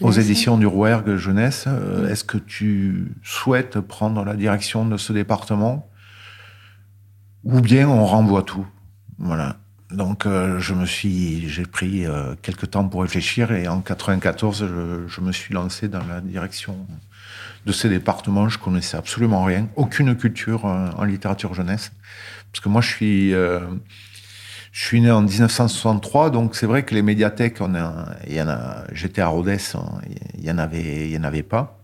aux 0.00 0.12
éditions 0.12 0.58
du 0.58 0.66
Rouergue 0.66 1.16
Jeunesse. 1.16 1.64
Euh, 1.66 2.08
Est-ce 2.08 2.24
que 2.24 2.38
tu 2.38 3.12
souhaites 3.22 3.80
prendre 3.80 4.24
la 4.24 4.36
direction 4.36 4.84
de 4.84 4.96
ce 4.96 5.12
département? 5.12 5.88
Ou 7.44 7.60
bien 7.60 7.88
on 7.88 8.04
renvoie 8.04 8.42
tout? 8.42 8.66
Voilà. 9.18 9.56
Donc 9.90 10.26
euh, 10.26 10.60
je 10.60 10.74
me 10.74 10.84
suis, 10.84 11.48
j'ai 11.48 11.64
pris 11.64 12.04
euh, 12.04 12.34
quelques 12.42 12.70
temps 12.70 12.86
pour 12.86 13.02
réfléchir 13.02 13.52
et 13.52 13.68
en 13.68 13.80
94 13.80 14.66
je, 14.66 15.08
je, 15.08 15.20
me 15.22 15.32
suis 15.32 15.54
lancé 15.54 15.88
dans 15.88 16.04
la 16.04 16.20
direction 16.20 16.76
de 17.64 17.72
ces 17.72 17.88
départements. 17.88 18.50
Je 18.50 18.58
connaissais 18.58 18.98
absolument 18.98 19.44
rien, 19.44 19.66
aucune 19.76 20.14
culture 20.14 20.66
euh, 20.66 20.90
en 20.96 21.04
littérature 21.04 21.54
jeunesse, 21.54 21.92
parce 22.52 22.62
que 22.62 22.68
moi 22.68 22.82
je 22.82 22.88
suis 22.88 23.34
je 24.70 24.84
suis 24.84 25.00
né 25.00 25.10
en 25.10 25.22
1963, 25.22 26.30
donc 26.30 26.54
c'est 26.54 26.66
vrai 26.66 26.84
que 26.84 26.94
les 26.94 27.02
médiathèques, 27.02 27.56
on 27.60 27.74
a, 27.74 28.14
il 28.26 28.34
y 28.34 28.42
en 28.42 28.48
a, 28.48 28.84
j'étais 28.92 29.22
à 29.22 29.28
Rodez, 29.28 29.56
il 30.36 30.44
y 30.44 30.50
en 30.50 30.58
avait, 30.58 31.06
il 31.08 31.10
y 31.10 31.18
en 31.18 31.24
avait 31.24 31.42
pas. 31.42 31.80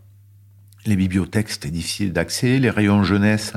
Les 0.84 0.94
bibliothèques, 0.94 1.48
c'était 1.48 1.70
difficile 1.70 2.12
d'accès. 2.12 2.58
Les 2.58 2.70
rayons 2.70 3.02
jeunesse 3.02 3.54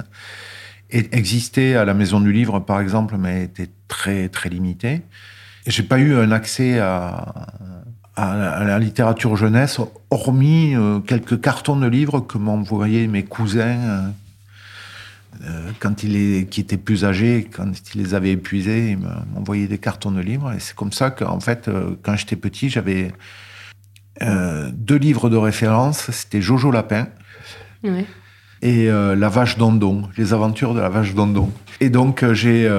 existaient 0.90 1.76
à 1.76 1.84
la 1.84 1.94
Maison 1.94 2.22
du 2.22 2.32
Livre, 2.32 2.60
par 2.62 2.80
exemple, 2.80 3.18
mais 3.18 3.44
étaient 3.44 3.70
très, 3.88 4.30
très 4.30 4.50
limités. 4.50 5.02
Et 5.66 5.72
j'ai 5.72 5.84
pas 5.84 6.00
eu 6.00 6.16
un 6.16 6.32
accès 6.32 6.80
à, 6.80 7.48
à, 8.18 8.64
la 8.64 8.80
littérature 8.80 9.36
jeunesse, 9.36 9.80
hormis 10.10 10.76
euh, 10.76 11.00
quelques 11.00 11.40
cartons 11.40 11.78
de 11.78 11.88
livres 11.88 12.20
que 12.20 12.38
m'envoyaient 12.38 13.08
mes 13.08 13.24
cousins 13.24 13.62
euh, 13.62 14.10
euh, 15.44 15.72
quand 15.80 16.02
il 16.04 16.16
est, 16.16 16.50
qui 16.50 16.62
était 16.62 16.78
plus 16.78 17.06
âgé, 17.06 17.48
quand 17.52 17.72
il 17.94 18.02
les 18.02 18.16
avait 18.16 18.32
épuisés, 18.32 18.92
il 18.92 18.98
m'envoyait 19.34 19.68
des 19.68 19.78
cartons 19.78 20.12
de 20.12 20.20
livres. 20.20 20.52
Et 20.52 20.60
c'est 20.60 20.76
comme 20.76 20.92
ça 20.92 21.12
qu'en 21.12 21.40
fait, 21.40 21.70
quand 22.02 22.16
j'étais 22.16 22.36
petit, 22.36 22.70
j'avais 22.70 23.12
deux 24.20 24.96
livres 24.96 25.30
de 25.30 25.38
référence. 25.38 26.10
C'était 26.10 26.42
Jojo 26.42 26.72
Lapin. 26.72 27.08
Et 28.62 28.90
euh, 28.90 29.16
La 29.16 29.30
Vache 29.30 29.58
Dondon, 29.58 30.04
les 30.18 30.34
aventures 30.34 30.74
de 30.74 30.80
la 30.80 30.90
Vache 30.90 31.14
Dondon. 31.14 31.52
Et 31.80 31.90
donc, 31.90 32.24
euh, 32.24 32.34
j'ai 32.34 32.70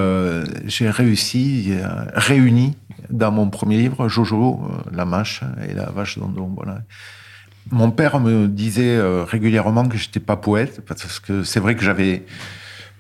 j'ai 0.67 0.91
réussi, 0.91 1.73
réuni 2.15 2.77
dans 3.11 3.31
mon 3.31 3.49
premier 3.49 3.79
livre 3.79 4.09
Jojo, 4.09 4.61
la 4.93 5.05
Mâche 5.05 5.43
et 5.69 5.75
la 5.75 5.91
Vache 5.91 6.19
Dondon. 6.19 6.53
Voilà. 6.55 6.81
Mon 7.71 7.91
père 7.91 8.19
me 8.21 8.49
disait 8.49 8.97
euh, 8.97 9.25
régulièrement 9.25 9.87
que 9.89 9.99
j'étais 9.99 10.21
pas 10.21 10.37
poète 10.37 10.81
parce 10.87 11.21
que 11.21 11.43
c'est 11.43 11.61
vrai 11.61 11.75
que 11.75 11.85
j'avais 11.85 12.25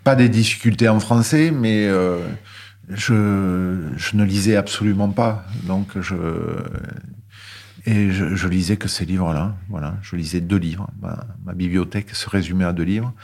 pas 0.04 0.14
des 0.14 0.28
difficultés 0.28 0.88
en 0.88 1.00
français, 1.00 1.50
mais 1.50 1.87
euh, 1.87 2.18
je, 2.90 3.78
je, 3.97 4.16
ne 4.16 4.25
lisais 4.25 4.56
absolument 4.56 5.08
pas. 5.08 5.47
Donc 5.66 5.99
je 5.99 6.16
et 7.88 8.11
je, 8.11 8.49
lisais 8.49 8.76
que 8.76 8.87
ces 8.87 9.07
livres-là. 9.07 9.57
Voilà, 9.71 9.97
je 10.02 10.14
lisais 10.14 10.42
deux 10.42 10.59
livres. 10.59 10.90
Ma, 11.00 11.54
bibliothèque 11.54 12.14
se 12.14 12.28
résumait 12.28 12.66
à 12.66 12.75
deux 12.75 12.83
livres. 12.83 13.14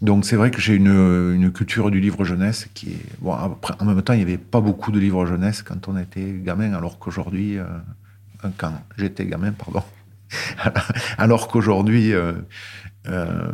Donc 0.00 0.24
c'est 0.24 0.34
vrai 0.34 0.50
que 0.50 0.60
j'ai 0.60 0.74
une, 0.74 1.52
culture 1.52 1.92
du 1.92 2.00
livre 2.00 2.24
jeunesse 2.24 2.68
qui 2.74 2.90
est 2.90 3.20
bon. 3.20 3.32
En 3.32 3.84
même 3.84 4.02
temps, 4.02 4.14
il 4.14 4.16
n'y 4.16 4.22
avait 4.22 4.36
pas 4.36 4.60
beaucoup 4.60 4.90
de 4.90 4.98
livres 4.98 5.26
jeunesse 5.26 5.62
quand 5.62 5.86
on 5.86 5.96
était 5.96 6.34
gamin, 6.42 6.74
alors 6.74 6.98
qu'aujourd'hui, 6.98 7.56
euh, 7.56 7.66
quand 8.56 8.72
j'étais 8.98 9.26
gamin, 9.26 9.52
pardon. 9.52 9.84
Alors 11.18 11.46
qu'aujourd'hui, 11.46 12.12
euh, 12.12 12.32
euh, 13.06 13.52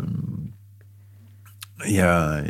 il 1.86 1.96
y, 1.96 2.00
a, 2.00 2.42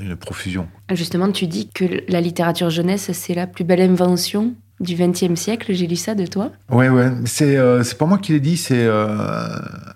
une 0.00 0.16
profusion. 0.16 0.68
Justement, 0.92 1.32
tu 1.32 1.46
dis 1.46 1.70
que 1.70 2.04
la 2.08 2.20
littérature 2.20 2.68
jeunesse, 2.68 3.10
c'est 3.12 3.34
la 3.34 3.46
plus 3.46 3.64
belle 3.64 3.80
invention 3.80 4.54
du 4.80 4.96
XXe 4.96 5.34
siècle. 5.34 5.72
J'ai 5.74 5.86
lu 5.86 5.96
ça 5.96 6.14
de 6.14 6.26
toi. 6.26 6.50
Ouais, 6.70 6.88
ouais. 6.88 7.12
C'est 7.26 7.56
euh, 7.56 7.82
pas 7.98 8.06
moi 8.06 8.18
qui 8.18 8.32
l'ai 8.32 8.40
dit, 8.40 8.56
c'est 8.56 8.84
euh, 8.84 9.06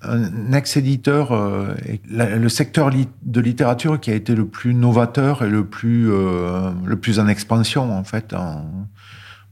un 0.03 0.53
ex-éditeur, 0.53 1.33
euh, 1.33 1.75
le 2.11 2.49
secteur 2.49 2.91
de 2.91 3.41
littérature 3.41 3.99
qui 3.99 4.11
a 4.11 4.15
été 4.15 4.35
le 4.35 4.47
plus 4.47 4.75
novateur 4.75 5.43
et 5.43 5.49
le 5.49 5.65
plus 5.65 6.07
le 6.07 6.97
plus 6.97 7.19
en 7.19 7.29
expansion 7.29 7.97
en 7.97 8.05
fait. 8.05 8.35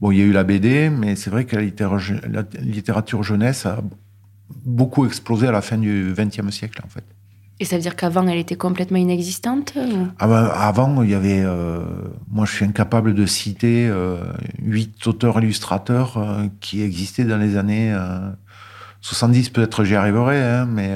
Bon, 0.01 0.11
il 0.11 0.19
y 0.19 0.23
a 0.23 0.25
eu 0.25 0.33
la 0.33 0.45
BD, 0.45 0.91
mais 0.91 1.17
c'est 1.17 1.31
vrai 1.31 1.45
que 1.45 1.57
la 1.57 1.63
la 1.63 2.45
littérature 2.61 3.23
jeunesse 3.23 3.67
a 3.67 3.79
beaucoup 4.65 5.07
explosé 5.07 5.49
à 5.49 5.53
la 5.53 5.63
fin 5.63 5.79
du 5.79 6.13
XXe 6.17 6.51
siècle, 6.51 6.81
en 6.85 6.89
fait. 6.89 7.05
Et 7.63 7.65
ça 7.65 7.77
veut 7.77 7.83
dire 7.83 7.95
qu'avant, 7.95 8.27
elle 8.27 8.39
était 8.39 8.57
complètement 8.57 8.99
inexistante 8.99 9.75
ou... 9.77 10.09
ah 10.19 10.27
ben, 10.27 10.51
Avant, 10.53 11.01
il 11.05 11.11
y 11.11 11.15
avait... 11.15 11.43
Euh, 11.45 11.85
moi, 12.29 12.45
je 12.45 12.51
suis 12.51 12.65
incapable 12.65 13.15
de 13.15 13.25
citer 13.25 13.87
euh, 13.89 14.17
huit 14.61 15.07
auteurs-illustrateurs 15.07 16.17
euh, 16.17 16.49
qui 16.59 16.83
existaient 16.83 17.23
dans 17.23 17.37
les 17.39 17.57
années 17.57 17.97
70. 19.01 19.51
Peut-être 19.51 19.85
j'y 19.85 19.95
arriverai, 19.95 20.43
hein, 20.43 20.67
mais 20.67 20.91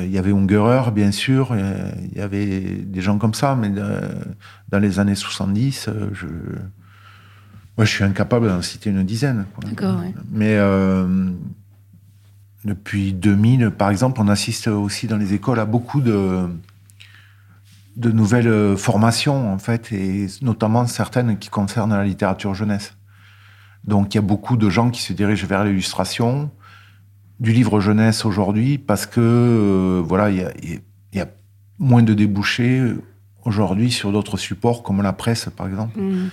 il 0.00 0.10
y 0.10 0.18
avait 0.18 0.32
Ungerer, 0.32 0.90
bien 0.90 1.12
sûr. 1.12 1.54
Il 1.54 2.18
y 2.18 2.20
avait 2.20 2.62
des 2.84 3.00
gens 3.00 3.18
comme 3.18 3.34
ça, 3.34 3.54
mais 3.54 3.70
dans 3.70 4.78
les 4.80 4.98
années 4.98 5.14
70, 5.14 5.88
je... 6.14 6.26
Moi, 7.76 7.84
je 7.84 7.90
suis 7.92 8.02
incapable 8.02 8.48
d'en 8.48 8.60
citer 8.60 8.90
une 8.90 9.04
dizaine. 9.04 9.46
D'accord, 9.64 10.00
ouais. 10.00 10.14
Mais 10.32 10.58
depuis 12.64 13.12
2000, 13.12 13.70
par 13.70 13.90
exemple, 13.90 14.20
on 14.20 14.28
assiste 14.28 14.68
aussi 14.68 15.06
dans 15.06 15.16
les 15.16 15.34
écoles 15.34 15.60
à 15.60 15.66
beaucoup 15.66 16.00
de, 16.00 16.48
nouvelles 17.96 18.76
formations, 18.76 19.52
en 19.52 19.58
fait, 19.58 19.92
et 19.92 20.26
notamment 20.42 20.86
certaines 20.86 21.38
qui 21.38 21.50
concernent 21.50 21.94
la 21.94 22.04
littérature 22.04 22.54
jeunesse. 22.54 22.96
Donc, 23.84 24.14
il 24.14 24.16
y 24.16 24.18
a 24.18 24.22
beaucoup 24.22 24.56
de 24.56 24.70
gens 24.70 24.90
qui 24.90 25.02
se 25.02 25.12
dirigent 25.12 25.46
vers 25.46 25.64
l'illustration 25.64 26.50
du 27.38 27.52
livre 27.52 27.80
jeunesse 27.80 28.24
aujourd'hui 28.24 28.78
parce 28.78 29.04
que, 29.04 29.20
euh, 29.20 30.02
voilà, 30.02 30.30
il 30.30 30.80
y 31.12 31.20
a, 31.20 31.26
moins 31.80 32.04
de 32.04 32.14
débouchés 32.14 32.80
aujourd'hui 33.44 33.90
sur 33.90 34.12
d'autres 34.12 34.36
supports 34.36 34.84
comme 34.84 35.02
la 35.02 35.12
presse, 35.12 35.48
par 35.54 35.66
exemple. 35.66 36.00
Mmh 36.00 36.30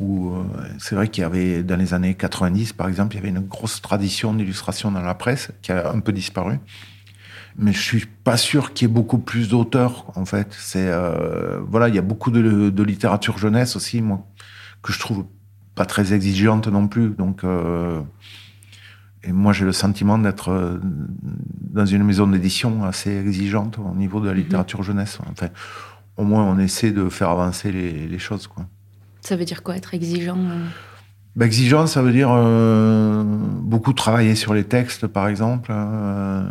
où 0.00 0.30
euh, 0.30 0.44
c'est 0.78 0.94
vrai 0.94 1.08
qu'il 1.08 1.22
y 1.22 1.24
avait, 1.24 1.62
dans 1.62 1.76
les 1.76 1.92
années 1.92 2.14
90, 2.14 2.72
par 2.72 2.88
exemple, 2.88 3.14
il 3.14 3.18
y 3.18 3.20
avait 3.20 3.28
une 3.28 3.46
grosse 3.46 3.82
tradition 3.82 4.32
d'illustration 4.32 4.90
dans 4.90 5.02
la 5.02 5.14
presse 5.14 5.52
qui 5.60 5.72
a 5.72 5.92
un 5.92 6.00
peu 6.00 6.12
disparu. 6.12 6.58
Mais 7.58 7.72
je 7.72 7.80
suis 7.80 8.06
pas 8.06 8.38
sûr 8.38 8.72
qu'il 8.72 8.88
y 8.88 8.90
ait 8.90 8.94
beaucoup 8.94 9.18
plus 9.18 9.50
d'auteurs, 9.50 10.06
en 10.16 10.24
fait. 10.24 10.56
C'est, 10.58 10.88
euh, 10.88 11.60
voilà, 11.68 11.88
il 11.88 11.94
y 11.94 11.98
a 11.98 12.02
beaucoup 12.02 12.30
de, 12.30 12.70
de, 12.70 12.82
littérature 12.82 13.36
jeunesse 13.36 13.76
aussi, 13.76 14.00
moi, 14.00 14.26
que 14.82 14.92
je 14.92 14.98
trouve 14.98 15.26
pas 15.74 15.84
très 15.84 16.14
exigeante 16.14 16.66
non 16.68 16.88
plus. 16.88 17.10
Donc, 17.10 17.44
euh, 17.44 18.00
et 19.22 19.32
moi, 19.32 19.52
j'ai 19.52 19.66
le 19.66 19.72
sentiment 19.72 20.16
d'être 20.16 20.80
dans 21.60 21.84
une 21.84 22.04
maison 22.04 22.26
d'édition 22.26 22.84
assez 22.84 23.14
exigeante 23.14 23.78
au 23.78 23.94
niveau 23.94 24.20
de 24.20 24.28
la 24.28 24.34
littérature 24.34 24.82
jeunesse. 24.82 25.18
Enfin, 25.30 25.48
au 26.16 26.24
moins, 26.24 26.44
on 26.44 26.58
essaie 26.58 26.90
de 26.90 27.10
faire 27.10 27.28
avancer 27.28 27.70
les, 27.70 28.08
les 28.08 28.18
choses, 28.18 28.46
quoi. 28.46 28.64
Ça 29.20 29.36
veut 29.36 29.44
dire 29.44 29.62
quoi, 29.62 29.76
être 29.76 29.94
exigeant 29.94 30.38
euh... 30.38 30.66
bah, 31.36 31.46
Exigeant, 31.46 31.86
ça 31.86 32.02
veut 32.02 32.12
dire 32.12 32.30
euh, 32.32 33.22
beaucoup 33.24 33.92
travailler 33.92 34.34
sur 34.34 34.54
les 34.54 34.64
textes, 34.64 35.06
par 35.06 35.28
exemple. 35.28 35.70
Euh, 35.72 36.44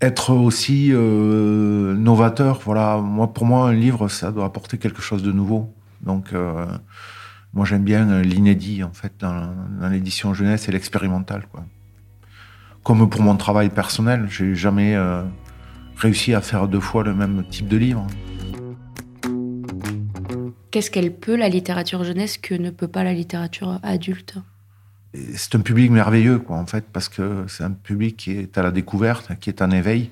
être 0.00 0.32
aussi 0.32 0.92
novateur. 0.92 2.60
Voilà, 2.64 3.02
pour 3.34 3.44
moi, 3.44 3.68
un 3.68 3.74
livre, 3.74 4.08
ça 4.08 4.32
doit 4.32 4.46
apporter 4.46 4.78
quelque 4.78 5.02
chose 5.02 5.22
de 5.22 5.30
nouveau. 5.30 5.74
Donc, 6.00 6.32
moi, 7.52 7.66
j'aime 7.66 7.84
bien 7.84 8.22
l'inédit, 8.22 8.82
en 8.82 8.92
fait, 8.94 9.12
dans, 9.18 9.52
dans 9.78 9.88
l'édition 9.90 10.32
jeunesse 10.32 10.70
et 10.70 10.72
l'expérimental. 10.72 11.42
Comme 12.82 13.10
pour 13.10 13.20
mon 13.20 13.36
travail 13.36 13.68
personnel, 13.68 14.26
j'ai 14.30 14.54
jamais 14.54 14.96
réussi 15.96 16.32
à 16.32 16.40
faire 16.40 16.66
deux 16.66 16.80
fois 16.80 17.04
le 17.04 17.14
même 17.14 17.44
type 17.50 17.68
de 17.68 17.76
livre. 17.76 18.06
Qu'est-ce 20.70 20.90
qu'elle 20.90 21.12
peut, 21.12 21.36
la 21.36 21.48
littérature 21.48 22.04
jeunesse, 22.04 22.38
que 22.38 22.54
ne 22.54 22.70
peut 22.70 22.88
pas 22.88 23.02
la 23.02 23.12
littérature 23.12 23.80
adulte? 23.82 24.38
C'est 25.34 25.56
un 25.56 25.60
public 25.60 25.90
merveilleux, 25.90 26.38
quoi, 26.38 26.56
en 26.56 26.66
fait, 26.66 26.84
parce 26.92 27.08
que 27.08 27.44
c'est 27.48 27.64
un 27.64 27.72
public 27.72 28.16
qui 28.16 28.32
est 28.32 28.56
à 28.56 28.62
la 28.62 28.70
découverte, 28.70 29.32
qui 29.40 29.50
est 29.50 29.60
en 29.62 29.70
éveil, 29.72 30.10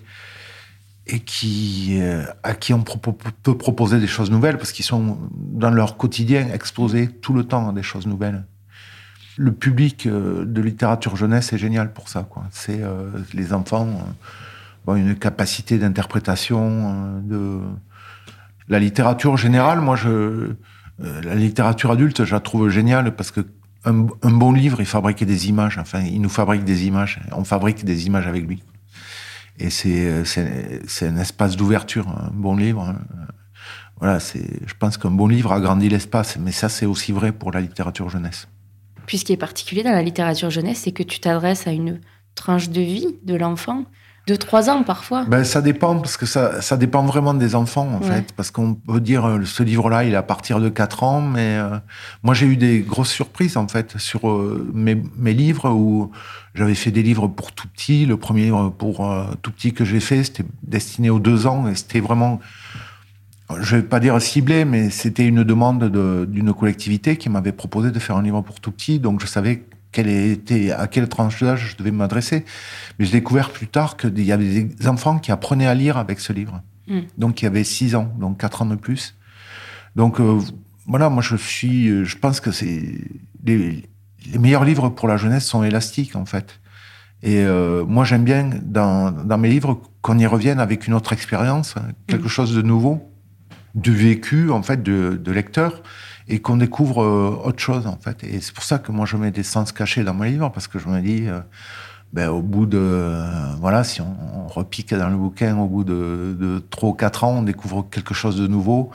et 1.07 1.21
qui, 1.21 1.99
euh, 2.01 2.25
à 2.43 2.55
qui 2.55 2.75
on 2.75 2.83
peut 2.83 3.57
proposer 3.57 4.01
des 4.01 4.09
choses 4.09 4.31
nouvelles, 4.33 4.59
parce 4.59 4.73
qu'ils 4.73 4.85
sont 4.85 5.19
dans 5.33 5.71
leur 5.71 5.97
quotidien 5.97 6.49
exposés 6.53 7.09
tout 7.09 7.33
le 7.33 7.45
temps 7.45 7.69
à 7.69 7.73
des 7.73 7.85
choses 7.85 8.07
nouvelles. 8.09 8.45
Le 9.37 9.53
public 9.53 10.07
euh, 10.07 10.45
de 10.45 10.61
littérature 10.61 11.15
jeunesse 11.15 11.53
est 11.53 11.59
génial 11.59 11.93
pour 11.93 12.09
ça. 12.09 12.29
C'est 12.51 12.83
euh, 12.83 13.11
les 13.33 13.53
enfants 13.53 13.89
ont 14.89 14.97
une 14.97 15.15
capacité 15.15 15.79
d'interprétation 15.79 17.21
de 17.23 17.61
la 18.69 18.79
littérature 18.79 19.37
générale. 19.37 19.81
Moi, 19.81 19.97
je 19.97 20.09
euh, 20.09 21.23
la 21.23 21.35
littérature 21.35 21.91
adulte, 21.91 22.25
je 22.25 22.35
la 22.35 22.41
trouve 22.41 22.69
géniale 22.69 23.15
parce 23.15 23.31
que 23.31 23.41
un, 23.85 23.93
bon 23.93 24.53
livre, 24.53 24.81
il 24.81 24.87
fabrique 24.87 25.25
des 25.25 25.49
images. 25.49 25.79
Enfin, 25.79 26.01
il 26.01 26.21
nous 26.21 26.29
fabrique 26.29 26.65
des 26.65 26.87
images. 26.87 27.21
On 27.33 27.45
fabrique 27.45 27.85
des 27.85 28.07
images 28.07 28.27
avec 28.27 28.47
lui. 28.47 28.63
Et 29.59 29.71
c'est 29.71 30.07
euh, 30.07 30.25
un 31.03 31.17
espace 31.17 31.57
d'ouverture, 31.57 32.09
un 32.09 32.31
bon 32.33 32.57
livre. 32.57 32.83
hein. 32.83 32.99
Voilà, 34.01 34.21
c'est. 34.21 34.45
Je 34.67 34.75
pense 34.79 34.97
qu'un 34.97 35.11
bon 35.11 35.27
livre 35.27 35.53
agrandit 35.53 35.89
l'espace, 35.89 36.39
mais 36.39 36.53
ça, 36.53 36.69
c'est 36.69 36.87
aussi 36.87 37.13
vrai 37.13 37.33
pour 37.33 37.51
la 37.51 37.61
littérature 37.61 38.09
jeunesse. 38.09 38.49
Puis 39.07 39.19
ce 39.19 39.25
qui 39.25 39.33
est 39.33 39.39
particulier 39.39 39.83
dans 39.83 39.93
la 39.93 40.03
littérature 40.03 40.51
jeunesse, 40.51 40.83
c'est 40.85 40.93
que 40.93 41.03
tu 41.03 41.19
t'adresses 41.19 41.67
à 41.67 41.73
une 41.73 42.01
tranche 42.35 42.69
de 42.69 42.81
vie 42.81 43.17
de 43.25 43.35
l'enfant, 43.35 43.85
de 44.29 44.37
3 44.37 44.71
ans 44.71 44.83
parfois. 44.85 45.25
Ben, 45.25 45.43
ça 45.43 45.61
dépend, 45.63 45.97
parce 45.99 46.17
que 46.17 46.27
ça, 46.27 46.61
ça 46.61 46.77
dépend 46.77 47.03
vraiment 47.05 47.35
des 47.35 47.55
enfants, 47.55 47.89
en 47.97 47.99
Ouais. 48.05 48.17
fait. 48.17 48.33
Parce 48.37 48.51
qu'on 48.53 48.75
peut 48.75 49.01
dire, 49.01 49.25
euh, 49.27 49.45
ce 49.45 49.63
livre-là, 49.65 50.05
il 50.05 50.13
est 50.13 50.17
à 50.17 50.23
partir 50.23 50.61
de 50.61 50.69
4 50.69 51.03
ans, 51.03 51.21
mais 51.21 51.57
euh, 51.57 51.79
moi, 52.23 52.35
j'ai 52.35 52.47
eu 52.47 52.57
des 52.57 52.81
grosses 52.81 53.11
surprises, 53.11 53.57
en 53.57 53.67
fait, 53.67 53.99
sur 53.99 54.29
euh, 54.29 54.71
mes, 54.75 55.03
mes 55.17 55.33
livres, 55.35 55.71
où 55.71 56.11
j'avais 56.55 56.75
fait 56.75 56.91
des 56.91 57.03
livres 57.03 57.27
pour 57.27 57.53
tout 57.53 57.67
petit. 57.69 58.07
Le 58.07 58.17
premier 58.17 58.45
livre 58.45 58.69
pour 58.71 59.11
euh, 59.11 59.25
tout 59.43 59.51
petit 59.51 59.73
que 59.73 59.85
j'ai 59.85 60.01
fait, 60.01 60.23
c'était 60.25 60.45
destiné 60.63 61.11
aux 61.11 61.19
2 61.21 61.47
ans, 61.47 61.67
et 61.67 61.75
c'était 61.75 62.01
vraiment, 62.01 62.39
je 63.61 63.77
vais 63.77 63.83
pas 63.83 63.99
dire 63.99 64.21
ciblé, 64.21 64.65
mais 64.67 64.91
c'était 64.91 65.27
une 65.27 65.43
demande 65.43 65.85
de- 65.91 66.27
d'une 66.29 66.53
collectivité 66.53 67.17
qui 67.17 67.31
m'avait 67.31 67.53
proposé 67.53 67.91
de 67.91 67.99
faire 67.99 68.17
un 68.17 68.23
livre 68.23 68.43
pour 68.43 68.61
tout 68.61 68.71
petit, 68.73 68.99
donc 68.99 69.21
je 69.23 69.27
savais 69.27 69.65
quelle 69.93 70.09
était, 70.09 70.71
à 70.71 70.87
quelle 70.87 71.09
tranche 71.09 71.43
d'âge 71.43 71.71
je 71.73 71.77
devais 71.77 71.91
m'adresser. 71.91 72.45
Mais 72.99 73.05
j'ai 73.05 73.13
découvert 73.13 73.51
plus 73.51 73.69
tard 73.69 73.97
qu'il 73.97 74.21
y 74.21 74.33
avait 74.33 74.65
des 74.65 74.89
enfants 74.89 75.19
qui 75.19 75.33
apprenaient 75.33 75.67
à 75.67 75.75
lire 75.75 75.97
avec 75.97 76.21
ce 76.21 76.33
livre. 76.33 76.63
Mm. 76.89 77.01
Donc, 77.17 77.43
il 77.43 77.45
y 77.45 77.49
avait 77.49 77.65
6 77.65 77.95
ans, 77.95 78.13
donc 78.19 78.39
4 78.39 78.63
ans 78.63 78.67
de 78.67 78.77
plus. 78.77 79.15
Donc, 79.97 80.21
euh, 80.21 80.41
voilà, 80.87 81.09
moi, 81.09 81.23
je 81.23 81.37
suis, 81.37 81.89
euh, 81.89 82.05
je 82.05 82.17
pense 82.19 82.41
que 82.41 82.51
c'est, 82.51 83.01
les, 83.45 83.89
les 84.33 84.39
meilleurs 84.39 84.65
livres 84.65 84.89
pour 84.89 85.09
la 85.09 85.17
jeunesse 85.17 85.47
sont 85.47 85.63
élastiques, 85.63 86.17
en 86.17 86.27
fait. 86.27 86.61
Et 87.23 87.45
euh, 87.45 87.85
moi, 87.85 88.05
j'aime 88.05 88.25
bien, 88.25 88.51
dans, 88.63 89.11
dans 89.11 89.39
mes 89.39 89.49
livres, 89.49 89.81
qu'on 90.03 90.19
y 90.19 90.27
revienne 90.27 90.61
avec 90.61 90.87
une 90.87 90.95
autre 90.95 91.13
expérience, 91.13 91.77
hein, 91.77 91.89
quelque 92.07 92.29
chose 92.29 92.55
de 92.55 92.63
nouveau, 92.63 93.13
du 93.75 93.95
vécu, 93.95 94.51
en 94.51 94.63
fait, 94.63 94.83
de, 94.83 95.21
de 95.23 95.33
lecteur, 95.33 95.83
et 96.29 96.41
qu'on 96.41 96.57
découvre 96.57 97.03
euh, 97.03 97.41
autre 97.45 97.59
chose, 97.61 97.87
en 97.87 97.97
fait. 97.97 98.23
Et 98.23 98.41
c'est 98.41 98.53
pour 98.53 98.65
ça 98.65 98.79
que 98.79 98.93
moi, 98.93 99.07
je 99.07 99.17
mets 99.17 99.31
des 99.31 99.43
sens 99.43 99.73
cachés 99.73 100.05
dans 100.05 100.15
mes 100.15 100.31
livres, 100.31 100.51
parce 100.51 100.69
que 100.69 100.79
je 100.79 100.89
me 100.89 101.01
dis, 101.01 101.27
euh, 101.27 101.41
ben, 102.13 102.29
au 102.29 102.43
bout 102.43 102.67
de, 102.67 102.79
euh, 102.79 103.55
voilà, 103.59 103.83
si 103.85 104.01
on, 104.03 104.47
repique 104.49 104.95
dans 104.95 105.09
le 105.09 105.17
bouquin, 105.17 105.57
au 105.59 105.67
bout 105.67 105.85
de, 105.85 106.37
de 106.39 106.59
3 106.71 106.89
ou 106.91 106.93
4 106.95 107.25
ans, 107.25 107.35
on 107.39 107.43
découvre 107.43 107.87
quelque 107.91 108.15
chose 108.15 108.37
de 108.37 108.47
nouveau. 108.47 108.91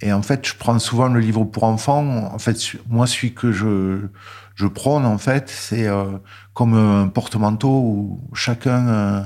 Et 0.00 0.12
en 0.12 0.22
fait, 0.22 0.46
je 0.46 0.54
prends 0.58 0.78
souvent 0.78 1.08
le 1.08 1.20
livre 1.20 1.44
pour 1.44 1.64
enfants. 1.64 2.32
En 2.32 2.38
fait, 2.38 2.56
moi, 2.88 3.06
celui 3.06 3.34
que 3.34 3.52
je, 3.52 4.00
je 4.54 4.66
prône, 4.66 5.04
en 5.04 5.18
fait, 5.18 5.50
c'est 5.50 5.88
comme 6.54 6.74
un 6.74 7.08
porte-manteau 7.08 7.68
où 7.68 8.20
chacun 8.32 9.24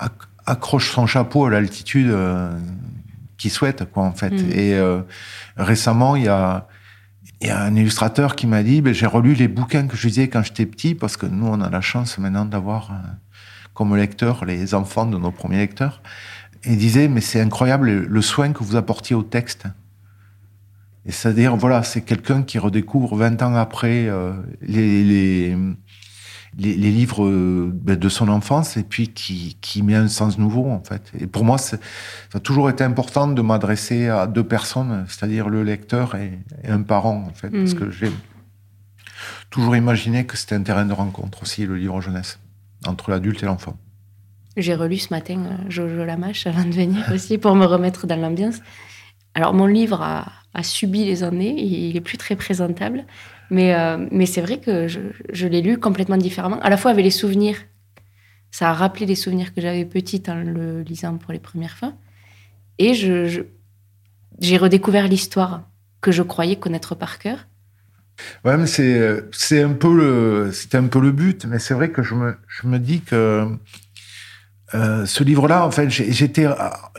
acc- 0.00 0.26
accroche 0.46 0.90
son 0.90 1.06
chapeau 1.06 1.44
à 1.44 1.50
l'altitude 1.50 2.12
qu'il 3.42 3.50
souhaite, 3.50 3.84
quoi, 3.92 4.04
en 4.04 4.12
fait. 4.12 4.30
Mm. 4.30 4.50
Et 4.52 4.74
euh, 4.74 5.02
récemment, 5.56 6.16
il 6.16 6.24
y 6.24 6.28
a, 6.28 6.66
il 7.40 7.48
y 7.48 7.50
a 7.50 7.60
un 7.62 7.74
illustrateur 7.74 8.36
qui 8.36 8.46
m'a 8.46 8.62
dit, 8.62 8.80
ben, 8.80 8.94
j'ai 8.94 9.06
relu 9.06 9.34
les 9.34 9.48
bouquins 9.48 9.86
que 9.86 9.96
je 9.96 10.06
lisais 10.06 10.28
quand 10.28 10.42
j'étais 10.42 10.66
petit, 10.66 10.94
parce 10.94 11.16
que 11.16 11.26
nous, 11.26 11.46
on 11.46 11.60
a 11.60 11.68
la 11.70 11.80
chance 11.80 12.18
maintenant 12.18 12.44
d'avoir, 12.44 12.90
euh, 12.92 12.94
comme 13.74 13.94
lecteur, 13.96 14.44
les 14.44 14.74
enfants 14.74 15.06
de 15.06 15.18
nos 15.18 15.30
premiers 15.32 15.58
lecteurs. 15.58 16.02
Et 16.64 16.72
il 16.72 16.78
disait, 16.78 17.08
mais 17.08 17.20
c'est 17.20 17.40
incroyable 17.40 17.86
le- 17.86 18.06
le 18.06 18.22
soin 18.22 18.52
que 18.52 18.62
vous 18.62 18.76
apportiez 18.76 19.16
au 19.16 19.22
texte. 19.24 19.66
Et 21.04 21.10
c'est-à-dire, 21.10 21.56
voilà, 21.56 21.82
c'est 21.82 22.02
quelqu'un 22.02 22.42
qui 22.44 22.58
redécouvre 22.60 23.16
20 23.16 23.42
ans 23.42 23.56
après 23.56 24.06
euh, 24.06 24.32
les, 24.60 25.02
les, 25.02 25.56
les, 26.58 26.74
les 26.74 26.90
livres 26.90 27.24
euh, 27.24 27.70
ben, 27.72 27.96
de 27.96 28.08
son 28.08 28.28
enfance 28.28 28.76
et 28.76 28.82
puis 28.82 29.08
qui, 29.08 29.56
qui 29.60 29.82
met 29.82 29.94
un 29.94 30.08
sens 30.08 30.38
nouveau, 30.38 30.70
en 30.70 30.82
fait. 30.82 31.10
Et 31.18 31.26
pour 31.26 31.44
moi, 31.44 31.58
ça 31.58 31.78
a 32.34 32.40
toujours 32.40 32.68
été 32.68 32.84
important 32.84 33.28
de 33.28 33.42
m'adresser 33.42 34.08
à 34.08 34.26
deux 34.26 34.44
personnes, 34.44 35.04
c'est-à-dire 35.08 35.48
le 35.48 35.62
lecteur 35.62 36.14
et, 36.14 36.38
et 36.64 36.68
un 36.68 36.82
parent, 36.82 37.26
en 37.28 37.34
fait, 37.34 37.48
parce 37.50 37.74
Mm. 37.74 37.78
que 37.78 37.90
j'ai 37.90 38.10
toujours 39.50 39.76
imaginé 39.76 40.24
que 40.26 40.36
c'était 40.36 40.54
un 40.54 40.62
terrain 40.62 40.84
de 40.84 40.92
rencontre 40.92 41.42
aussi, 41.42 41.66
le 41.66 41.76
livre 41.76 42.00
jeunesse, 42.00 42.38
entre 42.86 43.10
l'adulte 43.10 43.42
et 43.42 43.46
l'enfant. 43.46 43.76
J'ai 44.56 44.74
relu 44.74 44.98
ce 44.98 45.12
matin 45.12 45.38
euh, 45.46 45.70
Jojo 45.70 46.04
Lamache 46.04 46.46
avant 46.46 46.64
de 46.64 46.72
venir 46.72 47.10
aussi 47.14 47.38
pour 47.38 47.54
me 47.54 47.64
remettre 47.64 48.06
dans 48.06 48.16
l'ambiance. 48.16 48.56
Alors, 49.34 49.54
mon 49.54 49.66
livre 49.66 50.02
a, 50.02 50.30
a 50.52 50.62
subi 50.62 51.04
les 51.06 51.22
années, 51.22 51.54
il 51.58 51.96
est 51.96 52.02
plus 52.02 52.18
très 52.18 52.36
présentable, 52.36 53.06
mais, 53.52 53.74
euh, 53.74 53.98
mais 54.10 54.24
c'est 54.24 54.40
vrai 54.40 54.58
que 54.58 54.88
je, 54.88 55.46
l'ai 55.46 55.60
lu 55.60 55.78
complètement 55.78 56.16
différemment, 56.16 56.58
à 56.60 56.70
la 56.70 56.78
fois 56.78 56.90
avec 56.90 57.04
les 57.04 57.10
souvenirs. 57.10 57.56
Ça 58.50 58.70
a 58.70 58.72
rappelé 58.72 59.04
les 59.04 59.14
souvenirs 59.14 59.52
que 59.54 59.60
j'avais 59.60 59.84
petite 59.84 60.30
en 60.30 60.36
le 60.36 60.80
lisant 60.80 61.18
pour 61.18 61.34
les 61.34 61.38
premières 61.38 61.76
fois. 61.76 61.92
Et 62.78 62.94
j'ai 62.94 64.56
redécouvert 64.56 65.06
l'histoire 65.06 65.68
que 66.00 66.12
je 66.12 66.22
croyais 66.22 66.56
connaître 66.56 66.94
par 66.94 67.18
cœur. 67.18 67.46
Ouais, 68.44 68.56
mais 68.56 68.66
c'est 68.66 68.98
euh, 68.98 69.28
c'est 69.32 69.62
un 69.62 69.72
peu 69.72 69.94
le 69.94 70.50
c'était 70.52 70.78
un 70.78 70.86
peu 70.86 71.00
le 71.00 71.12
but, 71.12 71.44
mais 71.44 71.58
c'est 71.58 71.74
vrai 71.74 71.90
que 71.90 72.02
je 72.02 72.14
me 72.14 72.36
je 72.48 72.66
me 72.66 72.78
dis 72.78 73.00
que 73.02 73.48
euh, 74.74 75.06
ce 75.06 75.24
livre-là, 75.24 75.66
en 75.66 75.70
fait, 75.70 75.90
j'étais 75.90 76.46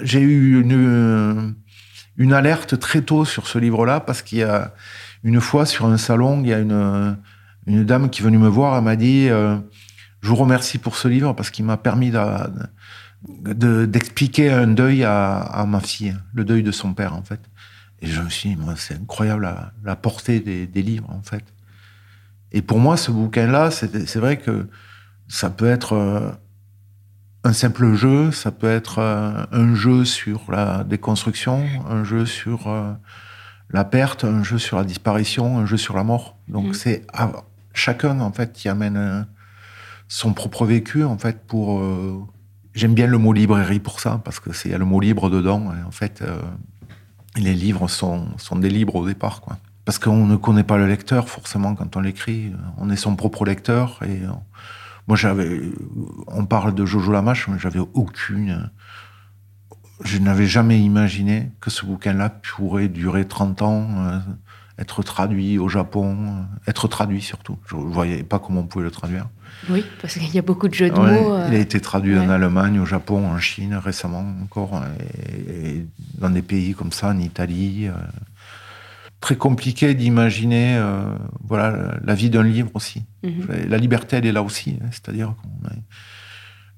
j'ai 0.02 0.22
eu 0.22 0.62
une 0.62 1.56
une 2.18 2.34
alerte 2.34 2.80
très 2.80 3.02
tôt 3.02 3.26
sur 3.26 3.48
ce 3.48 3.58
livre-là 3.58 4.00
parce 4.00 4.22
qu'il 4.22 4.40
y 4.40 4.44
a 4.44 4.74
une 5.24 5.40
fois 5.42 5.66
sur 5.66 5.86
un 5.86 5.98
salon, 5.98 6.42
il 6.42 6.50
y 6.50 6.54
a 6.54 6.60
une 6.60 7.86
dame 7.86 8.10
qui 8.10 8.22
est 8.22 8.26
venue 8.26 8.38
me 8.38 8.48
voir, 8.48 8.78
elle 8.78 8.84
m'a 8.84 8.96
dit 8.96 9.30
euh, 9.30 9.58
je 10.24 10.30
vous 10.30 10.36
remercie 10.36 10.78
pour 10.78 10.96
ce 10.96 11.08
livre 11.10 11.34
parce 11.34 11.50
qu'il 11.50 11.66
m'a 11.66 11.76
permis 11.78 12.12
d'expliquer 13.28 14.52
un 14.52 14.68
deuil 14.68 15.04
à, 15.04 15.66
ma 15.68 15.82
fille, 15.82 16.16
le 16.34 16.46
deuil 16.46 16.64
de 16.64 16.72
son 16.72 16.94
père, 16.94 17.14
en 17.14 17.24
fait. 17.24 17.42
Et 18.02 18.08
je 18.08 18.22
me 18.22 18.30
suis 18.30 18.56
dit, 18.56 18.62
c'est 18.78 18.96
incroyable 18.96 19.54
la, 19.84 19.96
portée 19.98 20.40
des, 20.40 20.82
livres, 20.82 21.10
en 21.10 21.22
fait. 21.22 21.44
Et 22.54 22.62
pour 22.62 22.80
moi, 22.80 22.96
ce 22.96 23.12
bouquin-là, 23.12 23.70
c'est 23.72 24.16
vrai 24.16 24.38
que 24.38 24.68
ça 25.28 25.50
peut 25.50 25.70
être 25.70 25.94
euh, 25.94 26.32
un 27.44 27.54
simple 27.54 27.94
jeu, 27.94 28.32
ça 28.32 28.52
peut 28.52 28.70
être 28.70 29.00
euh, 29.00 29.46
un 29.52 29.76
jeu 29.76 30.06
sur 30.06 30.50
la 30.50 30.86
déconstruction, 30.86 31.66
un 31.90 32.06
jeu 32.06 32.26
sur 32.26 32.68
la 33.70 33.84
perte, 33.86 34.24
un 34.24 34.44
jeu 34.44 34.58
sur 34.58 34.78
la 34.78 34.84
disparition, 34.84 35.58
un 35.60 35.66
jeu 35.66 35.78
sur 35.78 35.96
la 35.96 36.04
mort. 36.04 36.38
Donc 36.48 36.68
Mhm. 36.68 36.74
c'est 36.74 37.06
chacun, 37.74 38.20
en 38.20 38.32
fait, 38.32 38.54
qui 38.54 38.70
amène 38.70 38.98
euh, 38.98 39.22
son 40.08 40.34
propre 40.34 40.66
vécu, 40.66 41.04
en 41.04 41.18
fait, 41.18 41.46
pour... 41.48 41.80
euh, 41.80 42.20
J'aime 42.76 42.96
bien 42.96 43.06
le 43.06 43.20
mot 43.20 43.34
librairie 43.34 43.80
pour 43.80 44.00
ça, 44.00 44.20
parce 44.26 44.40
que 44.40 44.52
c'est 44.52 44.70
y 44.70 44.74
a 44.74 44.80
le 44.80 44.86
mot 44.86 45.00
libre 45.00 45.30
dedans, 45.30 45.72
et 45.74 45.84
en 45.84 45.92
fait... 45.92 46.22
euh, 46.22 46.42
les 47.36 47.56
livres 47.56 47.88
sont, 47.88 48.28
sont 48.38 48.56
des 48.58 48.70
livres 48.70 48.94
au 48.96 49.08
départ, 49.08 49.42
quoi. 49.42 49.58
Parce 49.86 49.98
qu'on 49.98 50.28
ne 50.28 50.36
connaît 50.36 50.64
pas 50.64 50.78
le 50.78 50.86
lecteur, 50.88 51.30
forcément, 51.30 51.74
quand 51.74 51.96
on 51.98 52.00
l'écrit. 52.00 52.54
On 52.78 52.92
est 52.92 52.96
son 52.96 53.16
propre 53.16 53.44
lecteur. 53.44 54.00
Et 54.04 54.22
euh, 54.24 54.30
moi, 55.08 55.18
j'avais. 55.18 55.60
On 56.28 56.46
parle 56.46 56.76
de 56.76 56.86
Jojo 56.86 57.12
Lamache, 57.12 57.48
mais 57.48 57.58
j'avais 57.58 57.80
aucune. 57.80 58.70
Je 60.04 60.18
n'avais 60.18 60.48
jamais 60.48 60.80
imaginé 60.80 61.52
que 61.62 61.70
ce 61.70 61.86
bouquin-là 61.86 62.30
pourrait 62.30 62.88
durer 62.88 63.26
30 63.26 63.62
ans, 63.62 63.88
euh, 63.98 64.20
être 64.80 65.04
traduit 65.04 65.60
au 65.60 65.70
Japon, 65.70 66.18
euh, 66.18 66.70
être 66.70 66.88
traduit 66.88 67.22
surtout. 67.22 67.58
Je 67.68 67.76
ne 67.76 67.82
voyais 67.82 68.24
pas 68.24 68.40
comment 68.40 68.62
on 68.62 68.66
pouvait 68.66 68.86
le 68.86 68.92
traduire. 68.92 69.28
Oui, 69.70 69.86
parce 70.02 70.16
qu'il 70.16 70.34
y 70.34 70.40
a 70.40 70.42
beaucoup 70.42 70.68
de 70.68 70.74
jeux 70.74 70.90
de 70.90 71.00
mots. 71.00 71.38
Il 71.48 71.56
a 71.56 71.60
été 71.60 71.80
traduit 71.80 72.18
en 72.18 72.30
Allemagne, 72.30 72.80
au 72.80 72.86
Japon, 72.86 73.28
en 73.28 73.38
Chine 73.38 73.76
récemment 73.76 74.26
encore, 74.44 74.84
et, 75.48 75.86
dans 76.18 76.32
des 76.32 76.42
pays 76.42 76.74
comme 76.74 76.92
ça, 76.92 77.10
en 77.10 77.20
Italie. 77.20 77.88
très 79.22 79.38
compliqué 79.38 79.94
d'imaginer 79.94 80.82
voilà, 81.48 81.98
la 82.04 82.16
vie 82.16 82.30
d'un 82.30 82.44
livre 82.44 82.72
aussi. 82.74 83.04
Mhm. 83.24 83.70
La 83.70 83.78
liberté, 83.78 84.18
elle 84.18 84.26
est 84.26 84.34
là 84.34 84.42
aussi. 84.42 84.78
Hein, 84.82 84.88
c'est-à-dire 84.92 85.36
qu'on 85.42 85.70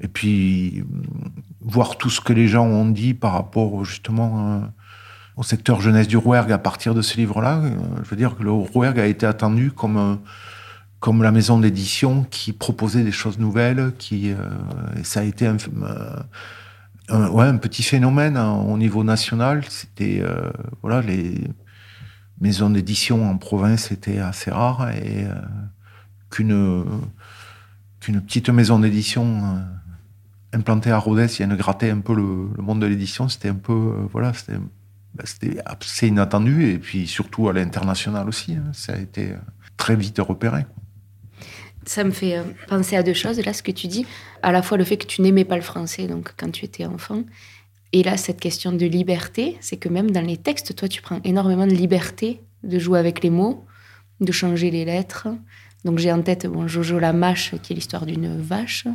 et 0.01 0.07
puis, 0.07 0.83
voir 1.61 1.97
tout 1.97 2.09
ce 2.09 2.21
que 2.21 2.33
les 2.33 2.47
gens 2.47 2.65
ont 2.65 2.87
dit 2.87 3.13
par 3.13 3.33
rapport 3.33 3.83
justement 3.85 4.61
euh, 4.61 4.67
au 5.37 5.43
secteur 5.43 5.81
jeunesse 5.81 6.07
du 6.07 6.17
Rouergue 6.17 6.51
à 6.51 6.57
partir 6.57 6.93
de 6.93 7.01
ce 7.01 7.17
livre-là. 7.17 7.57
Euh, 7.57 7.69
je 8.03 8.09
veux 8.09 8.15
dire 8.15 8.35
que 8.35 8.43
le 8.43 8.51
Rouergue 8.51 8.99
a 8.99 9.05
été 9.07 9.25
attendu 9.25 9.71
comme, 9.71 9.97
euh, 9.97 10.15
comme 10.99 11.23
la 11.23 11.31
maison 11.31 11.59
d'édition 11.59 12.23
qui 12.29 12.53
proposait 12.53 13.03
des 13.03 13.11
choses 13.11 13.39
nouvelles, 13.39 13.93
qui, 13.97 14.29
et 14.29 15.03
ça 15.03 15.21
a 15.21 15.23
été 15.23 15.47
un, 15.47 15.57
ouais, 17.29 17.45
un 17.45 17.57
petit 17.57 17.83
phénomène 17.83 18.37
hein, 18.37 18.51
au 18.51 18.77
niveau 18.77 19.03
national. 19.03 19.63
C'était, 19.69 20.23
voilà, 20.81 21.01
les 21.01 21.41
maisons 22.41 22.69
d'édition 22.69 23.29
en 23.29 23.37
province 23.37 23.91
étaient 23.91 24.19
assez 24.19 24.51
rares 24.51 24.89
et 24.89 25.27
qu'une 26.29 26.83
qu'une 27.99 28.21
petite 28.21 28.49
maison 28.49 28.79
d'édition 28.79 29.59
implanté 30.55 30.89
à 30.89 30.97
Rodez, 30.97 31.25
il 31.25 31.39
y 31.39 31.43
a 31.43 31.45
une 31.45 31.55
gratté 31.55 31.89
un 31.89 31.99
peu 31.99 32.15
le, 32.15 32.49
monde 32.61 32.81
de 32.81 32.85
l'édition. 32.85 33.29
C'était 33.29 33.49
un 33.49 33.55
peu, 33.55 33.73
euh, 33.73 34.07
voilà, 34.11 34.31
bah, 35.13 35.23
c'était 35.25 35.57
assez 35.65 36.07
inattendu 36.07 36.69
et 36.69 36.77
puis 36.77 37.07
surtout 37.07 37.49
à 37.49 37.53
l'international 37.53 38.27
aussi. 38.27 38.53
Hein. 38.53 38.71
ça 38.73 38.93
a 38.93 38.97
été 38.97 39.31
euh, 39.31 39.37
très 39.77 39.95
vite 39.95 40.19
repéré. 40.19 40.65
Ça 41.85 42.03
me 42.03 42.11
fait 42.11 42.37
euh, 42.37 42.43
penser 42.67 42.95
à 42.95 43.03
deux 43.03 43.13
choses. 43.13 43.39
Là, 43.39 43.53
ce 43.53 43.61
que 43.61 43.71
tu 43.71 43.87
dis, 43.87 44.05
à 44.41 44.51
la 44.51 44.61
fois 44.61 44.77
le 44.77 44.83
fait 44.83 44.97
que 44.97 45.05
tu 45.05 45.21
n'aimais 45.21 45.45
pas 45.45 45.55
le 45.55 45.61
français, 45.61 46.07
donc 46.07 46.33
quand 46.37 46.51
tu 46.51 46.65
étais 46.65 46.85
enfant, 46.85 47.23
et 47.91 48.03
là, 48.03 48.17
cette 48.17 48.39
question 48.39 48.71
de 48.71 48.85
liberté, 48.85 49.57
c'est 49.61 49.77
que 49.77 49.87
même 49.87 50.11
dans 50.11 50.25
les 50.25 50.37
textes, 50.37 50.75
toi, 50.75 50.87
tu 50.87 51.01
prends 51.01 51.21
énormément 51.23 51.67
de 51.67 51.73
liberté 51.73 52.41
de 52.63 52.79
jouer 52.79 52.99
avec 52.99 53.23
les 53.23 53.29
mots, 53.29 53.65
de 54.19 54.31
changer 54.31 54.71
les 54.71 54.83
lettres. 54.83 55.27
Donc 55.85 55.99
j'ai 55.99 56.11
en 56.11 56.21
tête 56.21 56.47
bon, 56.47 56.67
Jojo 56.67 56.99
la 56.99 57.13
mâche, 57.13 57.53
qui 57.61 57.73
est 57.73 57.75
l'histoire 57.75 58.05
d'une 58.05 58.41
vache. 58.41 58.85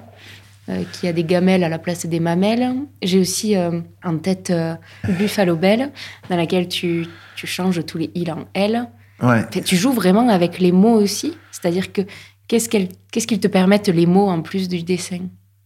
Euh, 0.70 0.85
qui 0.92 1.09
a 1.09 1.12
des 1.12 1.24
gamelles 1.24 1.64
à 1.64 1.68
la 1.68 1.78
place 1.78 2.06
des 2.06 2.20
mamelles. 2.20 2.74
J'ai 3.02 3.18
aussi 3.18 3.56
euh, 3.56 3.80
en 4.04 4.18
tête 4.18 4.50
euh, 4.50 4.74
Buffalo 5.18 5.56
Bell, 5.56 5.90
dans 6.28 6.37
laquelle 6.37 6.68
tu, 6.68 7.06
tu, 7.35 7.46
changes 7.46 7.85
tous 7.87 7.98
les 7.98 8.11
il 8.14 8.30
en 8.30 8.44
elle. 8.54 8.88
Ouais. 9.20 9.48
Tu 9.48 9.74
joues 9.74 9.92
vraiment 9.92 10.28
avec 10.28 10.61
les 10.61 10.70
mots 10.70 10.94
aussi, 10.94 11.37
c'est-à-dire 11.50 11.92
que 11.92 12.02
qu'est-ce 12.46 12.68
qu'ils 12.68 13.40
te 13.40 13.48
permettent 13.48 13.88
les 13.88 14.06
mots 14.06 14.28
en 14.28 14.42
plus 14.42 14.68
du 14.68 14.83
dessin? 14.83 15.20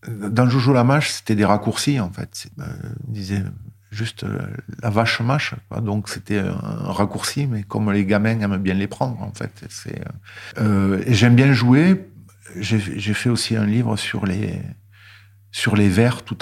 Dans 0.08 0.48
Jojo 0.48 0.72
la 0.72 0.84
mâche, 0.84 1.10
c'était 1.10 1.34
des 1.34 1.44
raccourcis 1.44 2.00
en 2.00 2.10
fait. 2.10 2.46
Euh, 2.60 2.64
disait 3.06 3.42
juste 3.90 4.24
la 4.82 4.90
vache 4.90 5.20
mâche, 5.20 5.54
donc 5.82 6.08
c'était 6.08 6.38
un 6.38 6.92
raccourci, 6.92 7.46
mais 7.46 7.62
comme 7.62 7.92
les 7.92 8.06
gamins 8.06 8.40
aiment 8.40 8.56
bien 8.56 8.74
les 8.74 8.88
prendre 8.88 9.20
en 9.20 9.32
fait. 9.32 9.84
Et 11.06 11.12
j'aime 11.12 11.34
bien 11.34 11.52
jouer. 11.52 12.08
J'ai 12.56 13.14
fait 13.14 13.30
aussi 13.30 13.56
un 13.56 13.66
livre 13.66 13.96
sur 13.96 14.24
les 14.24 14.60
sur 15.54 15.76
les 15.76 15.88
vers, 15.88 16.22
tout 16.22 16.38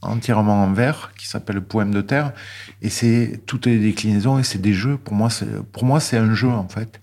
entièrement 0.00 0.64
en 0.64 0.72
vers, 0.72 1.12
qui 1.18 1.28
s'appelle 1.28 1.56
le 1.56 1.62
Poème 1.62 1.92
de 1.92 2.00
terre. 2.00 2.32
Et 2.80 2.88
c'est 2.88 3.42
toutes 3.44 3.66
les 3.66 3.78
déclinaisons 3.78 4.38
et 4.38 4.44
c'est 4.44 4.62
des 4.62 4.72
jeux. 4.72 4.96
Pour 4.96 5.12
moi, 5.12 5.28
pour 5.72 5.84
moi, 5.84 6.00
c'est 6.00 6.16
un 6.16 6.32
jeu, 6.32 6.48
en 6.48 6.66
fait. 6.68 7.02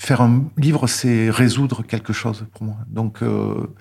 Faire 0.00 0.20
un 0.20 0.50
livre, 0.56 0.88
c'est 0.88 1.30
résoudre 1.30 1.84
quelque 1.84 2.12
chose 2.12 2.44
pour 2.52 2.64
moi. 2.64 2.78
Donc, 2.88 3.22
euh, 3.22 3.72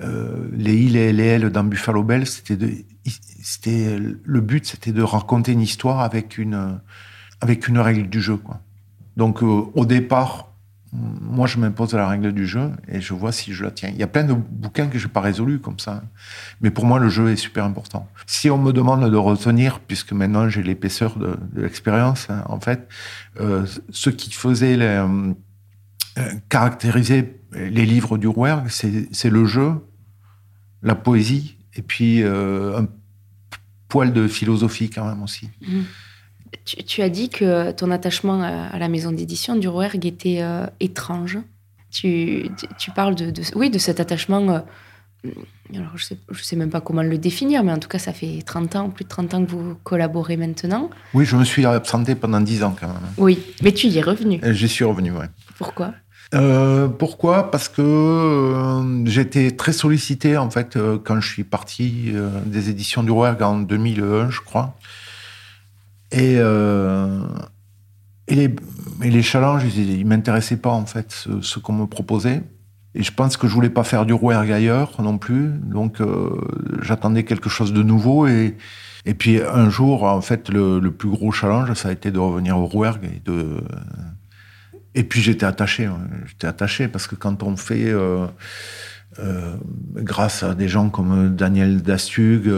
euh, 0.00 0.50
les 0.52 0.76
il 0.76 0.96
et 0.96 1.14
les 1.14 1.24
elle 1.24 1.48
dans 1.48 1.64
Buffalo 1.64 2.02
Bell, 2.02 2.26
c'était 2.26 2.58
le 3.98 4.40
but, 4.42 4.66
c'était 4.66 4.92
de 4.92 5.02
raconter 5.02 5.52
une 5.52 5.62
histoire 5.62 6.00
avec 6.00 6.36
une, 6.36 6.78
règle 7.40 8.10
du 8.10 8.20
jeu. 8.20 8.38
Donc, 9.16 9.42
euh, 9.42 9.62
au 9.72 9.86
départ, 9.86 10.49
moi, 10.92 11.46
je 11.46 11.58
m'impose 11.58 11.94
la 11.94 12.08
règle 12.08 12.32
du 12.32 12.46
jeu 12.46 12.70
et 12.88 13.00
je 13.00 13.14
vois 13.14 13.30
si 13.30 13.52
je 13.52 13.62
la 13.62 13.70
tiens. 13.70 13.90
Il 13.90 13.96
y 13.96 14.02
a 14.02 14.08
plein 14.08 14.24
de 14.24 14.32
bouquins 14.34 14.88
que 14.88 14.98
je 14.98 15.06
n'ai 15.06 15.12
pas 15.12 15.20
résolus 15.20 15.60
comme 15.60 15.78
ça. 15.78 16.02
Mais 16.60 16.70
pour 16.70 16.84
moi, 16.84 16.98
le 16.98 17.08
jeu 17.08 17.30
est 17.30 17.36
super 17.36 17.64
important. 17.64 18.08
Si 18.26 18.50
on 18.50 18.58
me 18.58 18.72
demande 18.72 19.08
de 19.08 19.16
retenir, 19.16 19.78
puisque 19.78 20.12
maintenant 20.12 20.48
j'ai 20.48 20.62
l'épaisseur 20.62 21.16
de, 21.16 21.36
l'expérience, 21.54 22.28
hein, 22.28 22.42
en 22.46 22.58
fait, 22.58 22.88
euh, 23.40 23.66
ce 23.90 24.10
qui 24.10 24.32
faisait 24.32 24.76
euh, 24.80 25.32
caractériser 26.48 27.40
les 27.52 27.86
livres 27.86 28.18
du 28.18 28.26
Rouergue, 28.26 28.68
c'est 28.68 29.30
le 29.30 29.46
jeu, 29.46 29.74
la 30.82 30.96
poésie 30.96 31.56
et 31.74 31.82
puis 31.82 32.22
euh, 32.22 32.78
un 32.78 32.88
poil 33.88 34.12
de 34.12 34.26
philosophie 34.26 34.90
quand 34.90 35.06
même 35.06 35.22
aussi. 35.22 35.50
Mmh. 35.60 35.80
Tu, 36.64 37.02
as 37.02 37.08
dit 37.08 37.28
que 37.28 37.70
ton 37.72 37.90
attachement 37.90 38.42
à, 38.42 38.78
la 38.78 38.88
maison 38.88 39.12
d'édition 39.12 39.56
du 39.56 39.68
Rouergue 39.68 40.06
était 40.06 40.38
euh, 40.40 40.66
étrange. 40.80 41.38
Tu, 41.90 42.50
parles 42.94 43.14
de, 43.14 43.32
oui, 43.54 43.70
de 43.70 43.78
cet 43.78 44.00
attachement. 44.00 44.62
Euh, 45.24 45.30
alors, 45.74 45.96
je 45.96 46.14
ne 46.30 46.36
sais, 46.36 46.56
même 46.56 46.70
pas 46.70 46.80
comment 46.80 47.02
le 47.02 47.18
définir, 47.18 47.62
mais 47.62 47.72
en 47.72 47.78
tout 47.78 47.88
cas, 47.88 47.98
ça 47.98 48.12
fait 48.12 48.42
30 48.44 48.76
ans, 48.76 48.90
plus 48.90 49.04
de 49.04 49.08
30 49.08 49.34
ans 49.34 49.44
que 49.44 49.50
vous 49.50 49.76
collaborez 49.84 50.36
maintenant. 50.36 50.90
Oui, 51.14 51.24
je 51.24 51.36
me 51.36 51.44
suis 51.44 51.64
absenté 51.66 52.14
pendant 52.14 52.40
10 52.40 52.64
ans 52.64 52.76
quand 52.78 52.88
même. 52.88 52.96
Oui, 53.16 53.38
mais 53.62 53.72
tu 53.72 53.86
y 53.86 53.98
es 53.98 54.02
revenu. 54.02 54.40
J'y 54.42 54.68
suis 54.68 54.84
revenu, 54.84 55.12
oui. 55.12 55.26
Pourquoi? 55.58 55.94
Euh, 56.34 56.86
pourquoi? 56.88 57.50
Parce 57.50 57.68
que 57.68 59.02
j'étais 59.04 59.50
très 59.50 59.72
sollicité 59.72 60.36
en 60.36 60.48
fait 60.48 60.78
quand 61.04 61.20
je 61.20 61.28
suis 61.28 61.42
parti 61.42 62.12
des 62.46 62.70
éditions 62.70 63.02
du 63.02 63.10
Rouergue 63.10 63.42
en 63.42 63.58
2001, 63.58 64.30
je 64.30 64.40
crois. 64.40 64.76
Et, 66.12 66.36
euh, 66.38 67.20
et, 68.26 68.48
les, 69.02 69.22
challenges, 69.22 69.64
ils 69.76 70.04
ne 70.04 70.08
m'intéressaient 70.08 70.56
pas, 70.56 70.70
en 70.70 70.86
fait, 70.86 71.26
ce, 71.40 71.58
qu'on 71.58 71.72
me 71.72 71.86
proposait. 71.86 72.42
Et 72.94 73.02
je 73.02 73.12
pense 73.12 73.36
que 73.36 73.46
je 73.46 73.54
voulais 73.54 73.70
pas 73.70 73.84
faire 73.84 74.04
du 74.04 74.12
rouergue 74.12 74.50
ailleurs 74.50 75.00
non 75.00 75.18
plus. 75.18 75.48
Donc, 75.48 76.00
euh, 76.00 76.30
j'attendais 76.82 77.24
quelque 77.24 77.48
chose 77.48 77.72
de 77.72 77.82
nouveau. 77.82 78.26
Et, 78.26 78.56
puis, 79.18 79.40
un 79.40 79.70
jour, 79.70 80.02
en 80.02 80.20
fait, 80.20 80.48
le, 80.48 80.80
plus 80.90 81.08
gros 81.08 81.30
challenge, 81.30 81.72
ça 81.74 81.90
a 81.90 81.92
été 81.92 82.10
de 82.10 82.18
revenir 82.18 82.58
au 82.58 82.66
rouergue 82.66 83.04
et 83.04 83.20
de... 83.24 83.62
Et 84.96 85.04
puis 85.04 85.20
j'étais 85.20 85.46
attaché, 85.46 85.88
j'étais 86.26 86.48
attaché 86.48 86.88
parce 86.88 87.06
que 87.06 87.14
quand 87.14 87.44
on 87.44 87.56
fait, 87.56 87.92
euh, 87.92 88.26
grâce 89.94 90.42
à 90.42 90.56
des 90.56 90.66
gens 90.66 90.88
comme 90.88 91.36
Daniel 91.36 91.80
Dastug, 91.80 92.50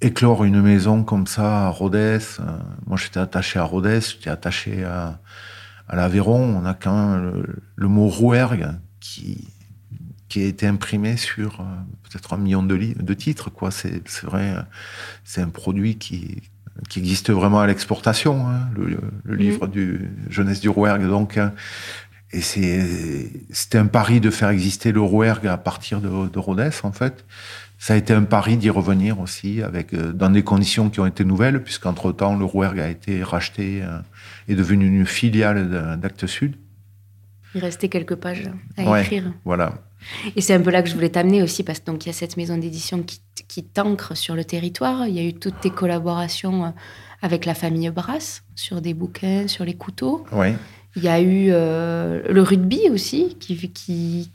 éclore 0.00 0.44
une 0.44 0.62
maison 0.62 1.02
comme 1.02 1.26
ça 1.26 1.66
à 1.66 1.68
Rodez. 1.68 2.18
Euh, 2.40 2.44
moi, 2.86 2.96
j'étais 2.96 3.20
attaché 3.20 3.58
à 3.58 3.64
Rodez, 3.64 4.00
j'étais 4.00 4.30
attaché 4.30 4.84
à, 4.84 5.20
à 5.88 5.96
l'Aveyron. 5.96 6.56
On 6.56 6.64
a 6.64 6.74
quand 6.74 6.94
même 6.94 7.44
le, 7.76 7.88
mot 7.88 8.08
Rouergue 8.08 8.68
qui, 9.00 9.48
qui 10.28 10.42
a 10.42 10.46
été 10.46 10.66
imprimé 10.66 11.16
sur 11.16 11.60
euh, 11.60 11.64
peut-être 12.02 12.32
un 12.32 12.38
million 12.38 12.62
de, 12.62 12.76
de 12.76 13.14
titres. 13.14 13.50
Quoi. 13.50 13.70
C'est, 13.70 14.02
vrai, 14.22 14.54
c'est 15.24 15.42
un 15.42 15.50
produit 15.50 15.96
qui, 15.96 16.42
qui 16.88 16.98
existe 16.98 17.30
vraiment 17.30 17.60
à 17.60 17.66
l'exportation, 17.66 18.48
hein, 18.48 18.68
le, 18.74 18.98
le, 19.24 19.34
livre 19.34 19.66
du 19.66 20.10
Jeunesse 20.30 20.60
du 20.60 20.68
Rouergue. 20.68 21.06
Donc, 21.06 21.36
euh, 21.36 21.50
et 22.32 22.42
c'était 22.42 23.78
un 23.78 23.88
pari 23.88 24.20
de 24.20 24.30
faire 24.30 24.50
exister 24.50 24.92
le 24.92 25.00
Rouergue 25.00 25.48
à 25.48 25.58
partir 25.58 26.00
de, 26.00 26.28
de 26.28 26.38
Rodez, 26.38 26.70
en 26.84 26.92
fait 26.92 27.24
ça 27.80 27.94
a 27.94 27.96
été 27.96 28.12
un 28.12 28.24
pari 28.24 28.58
d'y 28.58 28.68
revenir 28.68 29.20
aussi, 29.20 29.62
avec, 29.62 29.94
euh, 29.94 30.12
dans 30.12 30.28
des 30.28 30.42
conditions 30.42 30.90
qui 30.90 31.00
ont 31.00 31.06
été 31.06 31.24
nouvelles, 31.24 31.62
puisqu'entre-temps, 31.62 32.36
le 32.36 32.44
Rouergue 32.44 32.78
a 32.78 32.90
été 32.90 33.22
racheté 33.22 33.80
euh, 33.82 33.98
et 34.48 34.54
devenu 34.54 34.86
une 34.86 35.06
filiale 35.06 35.98
d'Actes 35.98 36.26
Sud. 36.26 36.56
Il 37.54 37.62
restait 37.62 37.88
quelques 37.88 38.16
pages 38.16 38.50
à 38.76 39.00
écrire. 39.00 39.32
Voilà. 39.46 39.78
Et 40.36 40.42
c'est 40.42 40.52
un 40.52 40.60
peu 40.60 40.70
là 40.70 40.82
que 40.82 40.90
je 40.90 40.94
voulais 40.94 41.08
t'amener 41.08 41.42
aussi, 41.42 41.62
parce 41.62 41.80
qu'il 41.80 42.06
y 42.06 42.10
a 42.10 42.12
cette 42.12 42.36
maison 42.36 42.58
d'édition 42.58 43.02
qui, 43.02 43.22
qui 43.48 43.64
t'ancre 43.64 44.14
sur 44.14 44.36
le 44.36 44.44
territoire. 44.44 45.06
Il 45.06 45.14
y 45.14 45.18
a 45.18 45.24
eu 45.24 45.32
toutes 45.32 45.60
tes 45.60 45.70
collaborations 45.70 46.66
euh, 46.66 46.70
avec 47.22 47.46
la 47.46 47.54
famille 47.54 47.88
Brasse 47.88 48.42
sur 48.56 48.82
des 48.82 48.92
bouquins, 48.92 49.48
sur 49.48 49.64
les 49.64 49.74
couteaux. 49.74 50.26
Oui. 50.32 50.48
Il 50.96 51.02
y 51.02 51.08
a 51.08 51.20
eu 51.22 51.50
le 51.50 52.42
rugby 52.42 52.90
aussi, 52.90 53.36
qui, 53.38 53.56
qui, 53.70 54.28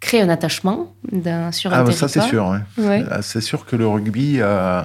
créer 0.00 0.22
un 0.22 0.28
attachement 0.28 0.94
sur 1.52 1.72
un 1.72 1.80
ah, 1.80 1.84
bah, 1.84 1.92
Ça, 1.92 2.08
c'est 2.08 2.22
sûr. 2.22 2.58
Ah, 2.78 3.22
c'est 3.22 3.40
sûr 3.40 3.66
que 3.66 3.76
le 3.76 3.86
rugby. 3.86 4.36
Euh, 4.40 4.82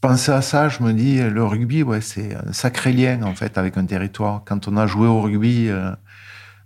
penser 0.00 0.32
à 0.32 0.42
ça, 0.42 0.68
je 0.68 0.82
me 0.82 0.92
dis, 0.92 1.18
le 1.20 1.44
rugby, 1.44 1.82
ouais, 1.82 2.00
c'est 2.00 2.34
un 2.34 2.52
sacré 2.52 2.92
lien, 2.92 3.22
en 3.22 3.34
fait, 3.34 3.58
avec 3.58 3.76
un 3.76 3.84
territoire. 3.84 4.42
Quand 4.44 4.68
on 4.68 4.76
a 4.76 4.86
joué 4.86 5.08
au 5.08 5.20
rugby 5.20 5.68
euh, 5.68 5.90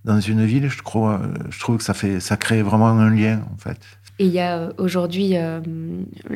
dans 0.04 0.20
une 0.20 0.44
ville, 0.44 0.68
je, 0.68 0.82
crois, 0.82 1.20
je 1.50 1.58
trouve 1.60 1.78
que 1.78 1.84
ça, 1.84 1.94
fait, 1.94 2.20
ça 2.20 2.36
crée 2.36 2.62
vraiment 2.62 2.88
un 2.88 3.10
lien, 3.10 3.42
en 3.52 3.58
fait. 3.58 3.78
Et 4.18 4.26
il 4.26 4.32
y 4.32 4.40
a 4.40 4.58
euh, 4.58 4.72
aujourd'hui 4.78 5.34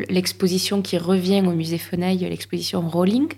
l'exposition 0.09 0.83
qui 0.83 0.99
revient 0.99 1.43
au 1.47 1.53
musée 1.53 1.79
Feneil, 1.79 2.19
l'exposition 2.19 2.89
Rolling, 2.89 3.29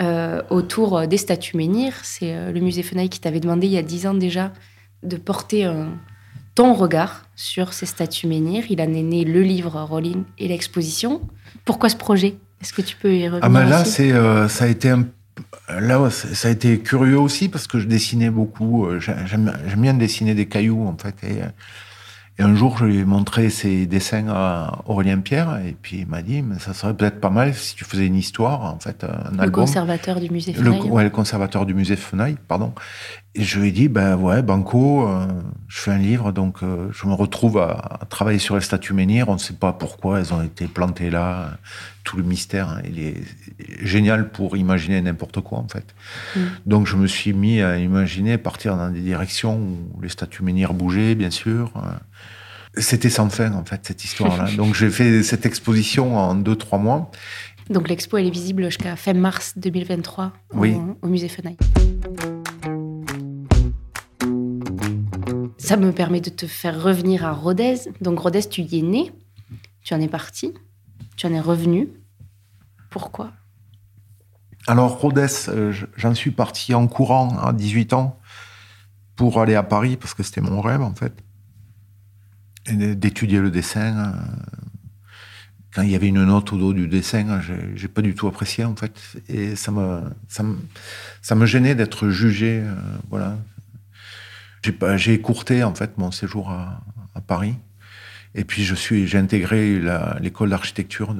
euh, 0.00 0.42
autour 0.50 1.06
des 1.06 1.16
statues 1.16 1.56
menhirs. 1.56 1.96
C'est 2.02 2.52
le 2.52 2.60
musée 2.60 2.82
Fenaille 2.82 3.08
qui 3.08 3.20
t'avait 3.20 3.40
demandé 3.40 3.66
il 3.66 3.72
y 3.72 3.78
a 3.78 3.82
dix 3.82 4.06
ans 4.06 4.14
déjà 4.14 4.52
de 5.02 5.16
porter 5.16 5.70
ton 6.54 6.74
regard 6.74 7.24
sur 7.36 7.72
ces 7.72 7.86
statues 7.86 8.26
menhirs. 8.26 8.64
Il 8.70 8.80
est 8.80 8.86
né 8.86 9.24
le 9.24 9.42
livre 9.42 9.80
Rolling 9.82 10.24
et 10.38 10.48
l'exposition. 10.48 11.20
Pourquoi 11.64 11.88
ce 11.88 11.96
projet? 11.96 12.36
Est-ce 12.60 12.72
que 12.72 12.82
tu 12.82 12.96
peux 12.96 13.14
y 13.14 13.28
revenir 13.28 13.44
Ah 13.44 13.48
ben 13.48 13.68
là, 13.68 13.84
c'est, 13.84 14.12
ça 14.48 14.64
a 14.64 14.68
été 14.68 14.90
un 14.90 15.04
Là, 15.68 16.10
ça 16.10 16.48
a 16.48 16.50
été 16.50 16.78
curieux 16.78 17.18
aussi 17.18 17.48
parce 17.48 17.66
que 17.66 17.78
je 17.78 17.86
dessinais 17.86 18.30
beaucoup. 18.30 18.86
J'aime 19.00 19.56
j'aime 19.66 19.80
bien 19.80 19.94
dessiner 19.94 20.34
des 20.34 20.46
cailloux, 20.46 20.86
en 20.86 20.96
fait. 20.96 21.14
Et, 21.24 21.40
et 22.38 22.42
un 22.42 22.54
jour, 22.56 22.78
je 22.78 22.84
lui 22.84 22.98
ai 22.98 23.04
montré 23.04 23.48
ses 23.48 23.86
dessins 23.86 24.26
à 24.28 24.80
Aurélien 24.86 25.18
Pierre, 25.20 25.60
et 25.64 25.76
puis 25.80 25.98
il 26.00 26.06
m'a 26.06 26.20
dit, 26.22 26.42
mais 26.42 26.58
ça 26.58 26.74
serait 26.74 26.92
peut-être 26.94 27.20
pas 27.20 27.30
mal 27.30 27.54
si 27.54 27.76
tu 27.76 27.84
faisais 27.84 28.06
une 28.06 28.16
histoire, 28.16 28.62
en 28.64 28.78
fait, 28.80 29.04
un 29.04 29.30
Le 29.32 29.40
album. 29.40 29.64
conservateur 29.66 30.18
du 30.20 30.28
musée 30.30 30.52
Le, 30.52 30.72
Fenaille. 30.72 30.80
ouais, 30.90 31.04
le 31.04 31.10
conservateur 31.10 31.64
du 31.64 31.74
musée 31.74 31.94
Fenaille, 31.96 32.36
pardon. 32.48 32.72
Et 33.36 33.42
je 33.42 33.58
lui 33.60 33.68
ai 33.68 33.72
dit, 33.72 33.88
ben 33.88 34.16
ouais, 34.16 34.42
Banco, 34.42 35.08
euh, 35.08 35.26
je 35.68 35.78
fais 35.80 35.90
un 35.92 35.98
livre, 35.98 36.30
donc 36.32 36.62
euh, 36.62 36.88
je 36.92 37.06
me 37.06 37.14
retrouve 37.14 37.58
à, 37.58 37.98
à 38.00 38.04
travailler 38.06 38.38
sur 38.38 38.54
les 38.54 38.60
statues 38.60 38.92
menhirs. 38.94 39.28
On 39.28 39.34
ne 39.34 39.38
sait 39.38 39.54
pas 39.54 39.72
pourquoi 39.72 40.20
elles 40.20 40.32
ont 40.32 40.42
été 40.42 40.66
plantées 40.66 41.10
là. 41.10 41.50
Tout 42.04 42.16
le 42.16 42.22
mystère, 42.22 42.68
hein, 42.68 42.82
il 42.86 43.00
est 43.00 43.16
génial 43.82 44.28
pour 44.30 44.56
imaginer 44.56 45.00
n'importe 45.00 45.40
quoi, 45.40 45.58
en 45.58 45.66
fait. 45.68 45.94
Mm. 46.36 46.40
Donc 46.66 46.86
je 46.86 46.96
me 46.96 47.06
suis 47.08 47.32
mis 47.32 47.60
à 47.62 47.78
imaginer, 47.78 48.38
partir 48.38 48.76
dans 48.76 48.90
des 48.90 49.00
directions 49.00 49.56
où 49.58 50.00
les 50.00 50.10
statues 50.10 50.42
menhirs 50.44 50.74
bougeaient, 50.74 51.14
bien 51.14 51.30
sûr. 51.30 51.72
Euh, 51.76 51.80
C'était 52.76 53.10
sans 53.10 53.28
fin, 53.30 53.52
en 53.52 53.64
fait, 53.64 53.80
cette 53.86 54.04
histoire-là. 54.04 54.50
donc 54.56 54.74
j'ai 54.74 54.90
fait 54.90 55.22
cette 55.22 55.46
exposition 55.46 56.16
en 56.18 56.34
deux, 56.34 56.56
trois 56.56 56.78
mois. 56.78 57.10
Donc 57.70 57.88
l'expo, 57.88 58.18
elle 58.18 58.26
est 58.26 58.30
visible 58.30 58.64
jusqu'à 58.64 58.96
fin 58.96 59.14
mars 59.14 59.54
2023 59.56 60.32
au- 60.52 60.58
Oui. 60.58 60.76
au, 61.02 61.06
musée 61.08 61.28
Fenaille. 61.28 61.56
Ça 65.58 65.76
me 65.76 65.92
permet 65.92 66.20
de 66.20 66.30
te 66.30 66.46
faire 66.46 66.82
revenir 66.82 67.24
à 67.24 67.32
Rodez. 67.32 67.76
Donc 68.00 68.18
Rodez, 68.18 68.42
tu 68.48 68.60
y 68.62 68.78
es 68.80 68.82
né, 68.82 69.12
tu 69.82 69.94
en 69.94 70.00
es 70.00 70.08
parti, 70.08 70.52
tu 71.16 71.26
en 71.26 71.32
es 71.32 71.40
revenu. 71.40 71.88
Pourquoi? 72.90 73.32
Alors, 74.66 74.98
Rhodes, 75.00 75.18
euh, 75.48 75.72
je- 75.72 75.86
j'en 75.96 76.14
suis 76.14 76.30
parti 76.30 76.74
en 76.74 76.86
courant 76.86 77.38
à 77.38 77.52
18 77.52 77.92
ans 77.92 78.18
pour 79.16 79.40
aller 79.40 79.54
à 79.54 79.62
Paris, 79.62 79.96
parce 79.96 80.14
que 80.14 80.22
c'était 80.22 80.40
mon 80.40 80.60
rêve, 80.60 80.80
en 80.80 80.94
fait, 80.94 81.12
d'étudier 82.72 83.40
le 83.40 83.50
dessin. 83.50 83.96
euh, 83.98 84.12
Quand 85.74 85.82
il 85.82 85.90
y 85.90 85.96
avait 85.96 86.06
une 86.08 86.24
note 86.24 86.52
au 86.52 86.56
dos 86.56 86.72
du 86.72 86.86
dessin, 86.86 87.40
j'ai- 87.40 87.72
j'ai 87.76 87.88
pas 87.88 88.00
du 88.00 88.14
tout 88.14 88.28
apprécié, 88.28 88.64
en 88.64 88.76
fait. 88.76 88.94
Et 89.28 89.56
ça 89.56 89.72
me, 89.72 90.02
ça 90.28 90.44
me, 90.44 90.56
ça 91.20 91.34
me 91.34 91.46
gênait 91.46 91.74
d'être 91.74 92.10
jugé, 92.10 92.60
euh, 92.62 92.74
voilà. 93.10 93.36
J'ai 94.64 94.72
J'ai 94.96 95.12
écourté, 95.14 95.64
en 95.64 95.74
fait, 95.74 95.98
mon 95.98 96.10
séjour 96.12 96.50
à, 96.50 96.80
Paris. 97.26 97.54
Et 98.34 98.44
puis, 98.44 98.64
j'ai 98.64 99.18
intégré 99.18 99.80
l'école 100.20 100.50
d'architecture 100.50 101.14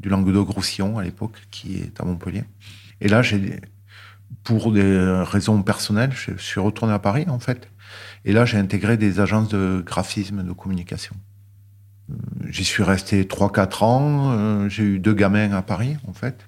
du 0.00 0.08
Languedoc-Roussillon, 0.08 0.98
à 0.98 1.04
l'époque, 1.04 1.36
qui 1.50 1.76
est 1.78 2.00
à 2.00 2.04
Montpellier. 2.04 2.44
Et 3.00 3.08
là, 3.08 3.22
pour 4.44 4.72
des 4.72 5.22
raisons 5.24 5.62
personnelles, 5.62 6.12
je 6.14 6.36
suis 6.36 6.60
retourné 6.60 6.92
à 6.94 6.98
Paris, 6.98 7.26
en 7.28 7.38
fait. 7.38 7.68
Et 8.24 8.32
là, 8.32 8.44
j'ai 8.44 8.58
intégré 8.58 8.96
des 8.96 9.20
agences 9.20 9.48
de 9.48 9.82
graphisme, 9.84 10.42
de 10.42 10.52
communication. 10.52 11.14
Euh, 12.10 12.14
J'y 12.50 12.64
suis 12.64 12.82
resté 12.82 13.24
3-4 13.24 13.82
ans. 13.84 14.32
euh, 14.32 14.68
J'ai 14.68 14.84
eu 14.84 14.98
deux 14.98 15.14
gamins 15.14 15.52
à 15.52 15.62
Paris, 15.62 15.96
en 16.06 16.12
fait. 16.12 16.46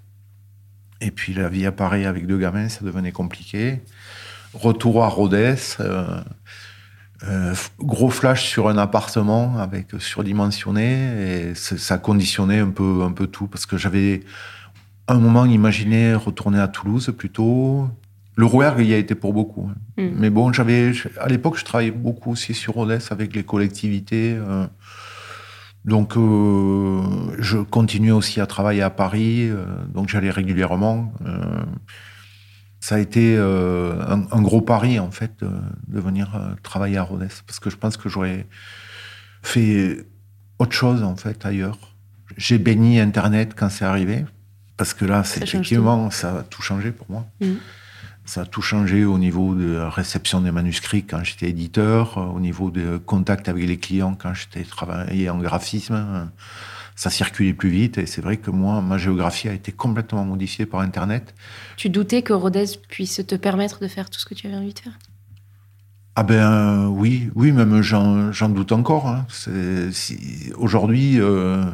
Et 1.01 1.11
puis, 1.11 1.35
la 1.35 1.49
vie 1.49 1.67
à 1.67 1.73
Paris 1.73 2.05
avec 2.07 2.27
deux 2.27 2.39
gamins, 2.39 2.69
ça 2.69 2.85
devenait 2.85 3.13
compliqué. 3.13 3.81
Retour 4.55 5.05
à 5.05 5.09
Rodez. 5.09 5.55
euh, 5.81 7.55
gros 7.81 8.11
flash 8.11 8.45
sur 8.49 8.69
un 8.69 8.79
appartement 8.79 9.59
avec 9.59 9.89
surdimensionné 9.99 11.51
et 11.51 11.55
ça 11.57 11.99
conditionnait 11.99 12.61
un 12.61 12.71
peu 12.71 13.03
un 13.03 13.11
peu 13.11 13.27
tout 13.27 13.49
parce 13.49 13.67
que 13.67 13.77
j'avais 13.77 14.23
un 15.09 15.19
moment 15.19 15.45
imaginé 15.45 16.15
retourner 16.15 16.61
à 16.61 16.69
Toulouse 16.69 17.13
plutôt 17.19 17.89
le 18.39 18.47
Rouergue 18.47 18.87
y 18.87 18.95
a 18.95 18.97
été 18.97 19.17
pour 19.17 19.33
beaucoup 19.33 19.69
hein. 19.69 19.75
Mm. 20.03 20.11
mais 20.15 20.31
bon 20.31 20.53
j'avais 20.53 20.93
à 21.19 21.27
l'époque 21.27 21.59
je 21.59 21.65
travaillais 21.65 21.91
beaucoup 21.91 22.31
aussi 22.31 22.55
sur 22.55 22.75
Rodez 22.75 22.99
avec 23.11 23.35
les 23.35 23.43
collectivités 23.43 24.37
euh, 24.37 24.67
donc 25.85 26.17
euh, 26.17 27.03
je 27.41 27.59
continuais 27.59 28.13
aussi 28.13 28.41
à 28.41 28.47
travailler 28.47 28.83
à 28.83 28.91
Paris 28.91 29.49
euh, 29.51 29.65
donc 29.93 30.09
j'allais 30.09 30.31
régulièrement 30.31 31.13
ça 32.81 32.95
a 32.95 32.99
été 33.01 33.37
un, 33.37 34.23
un 34.31 34.41
gros 34.41 34.61
pari, 34.61 35.01
en 35.01 35.11
fait, 35.11 35.33
de, 35.41 35.51
de 35.89 36.01
venir 36.01 36.57
travailler 36.63 36.97
à 36.97 37.03
Rodez. 37.03 37.27
Parce 37.45 37.59
que 37.59 37.71
je 37.71 37.77
pense 37.77 37.97
que 37.97 38.09
j'aurais 38.09 38.47
fait 39.43 40.07
autre 40.61 40.73
chose, 40.73 41.03
en 41.03 41.17
fait, 41.17 41.45
ailleurs. 41.45 41.77
J'ai 42.37 42.57
béni 42.57 43.01
Internet 43.01 43.55
quand 43.57 43.69
c'est 43.69 43.85
arrivé. 43.85 44.25
Parce 44.77 44.95
que 44.95 45.05
là, 45.05 45.25
c'est 45.25 45.43
effectivement, 45.43 46.09
ça 46.11 46.39
a 46.39 46.43
tout 46.45 46.63
changé 46.63 46.93
pour 46.93 47.11
moi. 47.11 47.27
Mhm. 47.41 47.57
Ça 48.29 48.43
a 48.43 48.45
tout 48.45 48.61
changé 48.61 49.07
au 49.07 49.17
niveau 49.19 49.55
de 49.55 49.73
la 49.79 49.89
réception 49.89 50.43
des 50.43 50.51
manuscrits 50.51 51.03
quand 51.03 51.25
j'étais 51.25 51.49
éditeur, 51.49 52.19
euh, 52.19 52.27
au 52.27 52.41
niveau 52.41 52.71
de 52.71 52.99
contact 52.99 53.49
avec 53.49 53.67
les 53.67 53.79
clients 53.79 54.15
quand 54.15 54.35
j'étais 54.35 54.65
travaillé 54.65 55.31
en 55.31 55.39
graphisme. 55.39 56.31
Ça 56.95 57.09
circulait 57.09 57.55
plus 57.55 57.71
vite 57.71 57.97
et 57.97 58.05
c'est 58.05 58.21
vrai 58.21 58.37
que 58.37 58.51
moi, 58.51 58.83
ma 58.83 58.99
géographie 58.99 59.49
a 59.49 59.55
été 59.55 59.73
complètement 59.73 60.27
modifiée 60.27 60.67
par 60.67 60.81
Internet. 60.81 61.35
Tu 61.79 61.89
doutais 61.89 62.21
que 62.21 62.35
Rodez 62.35 62.67
puisse 62.91 63.23
te 63.27 63.35
permettre 63.35 63.81
de 63.81 63.89
faire 63.89 64.11
tout 64.11 64.21
ce 64.21 64.27
que 64.27 64.35
tu 64.35 64.47
avais 64.47 64.57
envie 64.57 64.75
de 64.75 64.79
faire? 64.79 64.99
Ah 66.15 66.23
ben 66.23 66.35
euh, 66.35 66.87
oui, 66.87 67.31
oui, 67.35 67.53
même 67.53 67.81
j'en 67.81 68.49
doute 68.51 68.73
encore. 68.73 69.09
hein. 69.09 69.25
Si- 69.31 70.53
Aujourd'hui, 70.59 71.19
euh, 71.19 71.65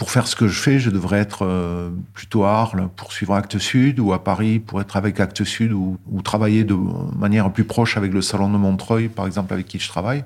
pour 0.00 0.10
faire 0.10 0.26
ce 0.26 0.34
que 0.34 0.48
je 0.48 0.58
fais, 0.58 0.78
je 0.78 0.88
devrais 0.88 1.18
être 1.18 1.44
euh, 1.44 1.90
plutôt 2.14 2.44
à 2.44 2.52
Arles 2.52 2.88
pour 2.96 3.12
suivre 3.12 3.34
Actes 3.34 3.58
Sud 3.58 4.00
ou 4.00 4.14
à 4.14 4.24
Paris 4.24 4.58
pour 4.58 4.80
être 4.80 4.96
avec 4.96 5.20
Actes 5.20 5.44
Sud 5.44 5.74
ou, 5.74 5.98
ou 6.10 6.22
travailler 6.22 6.64
de 6.64 6.74
manière 7.18 7.52
plus 7.52 7.64
proche 7.64 7.98
avec 7.98 8.14
le 8.14 8.22
Salon 8.22 8.50
de 8.50 8.56
Montreuil, 8.56 9.08
par 9.08 9.26
exemple, 9.26 9.52
avec 9.52 9.66
qui 9.66 9.78
je 9.78 9.86
travaille. 9.88 10.24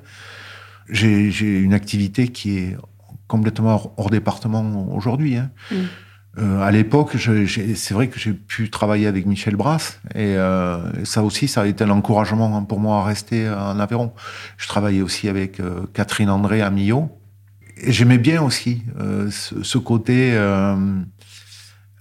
J'ai 0.89 1.59
une 1.59 1.75
activité 1.75 2.29
qui 2.29 2.57
est 2.57 2.77
complètement 3.27 3.93
hors, 3.97 4.11
département 4.11 4.95
aujourd'hui. 4.95 5.39
hein. 5.39 5.51
Mm. 5.73 5.75
Euh, 6.39 6.63
à 6.63 6.71
l'époque, 6.71 7.17
c'est 7.17 7.95
vrai 7.95 8.07
que 8.07 8.21
j'ai 8.21 8.33
pu 8.33 8.71
travailler 8.71 9.09
avec 9.09 9.27
Michel 9.27 9.57
Brasse 9.57 10.01
et 10.15 10.37
euh, 10.37 11.05
ça 11.05 11.25
aussi, 11.25 11.49
ça 11.49 11.63
a 11.63 11.67
été 11.67 11.83
un 11.83 11.91
encouragement 11.91 12.63
pour 12.63 12.79
moi 12.79 12.99
à 12.99 13.05
rester 13.05 13.51
en 13.51 13.81
Aveyron. 13.81 14.13
Je 14.57 14.69
travaillais 14.69 15.03
aussi 15.03 15.29
avec 15.29 15.59
euh, 15.59 15.81
Catherine 15.95 16.31
André 16.31 16.63
à 16.63 16.71
Millau 16.71 17.11
j'aimais 17.77 18.19
bien 18.19 18.43
aussi 18.43 18.83
euh, 19.01 19.31
ce, 19.31 19.63
ce 19.63 19.79
côté. 19.79 20.33
euh, 20.35 20.75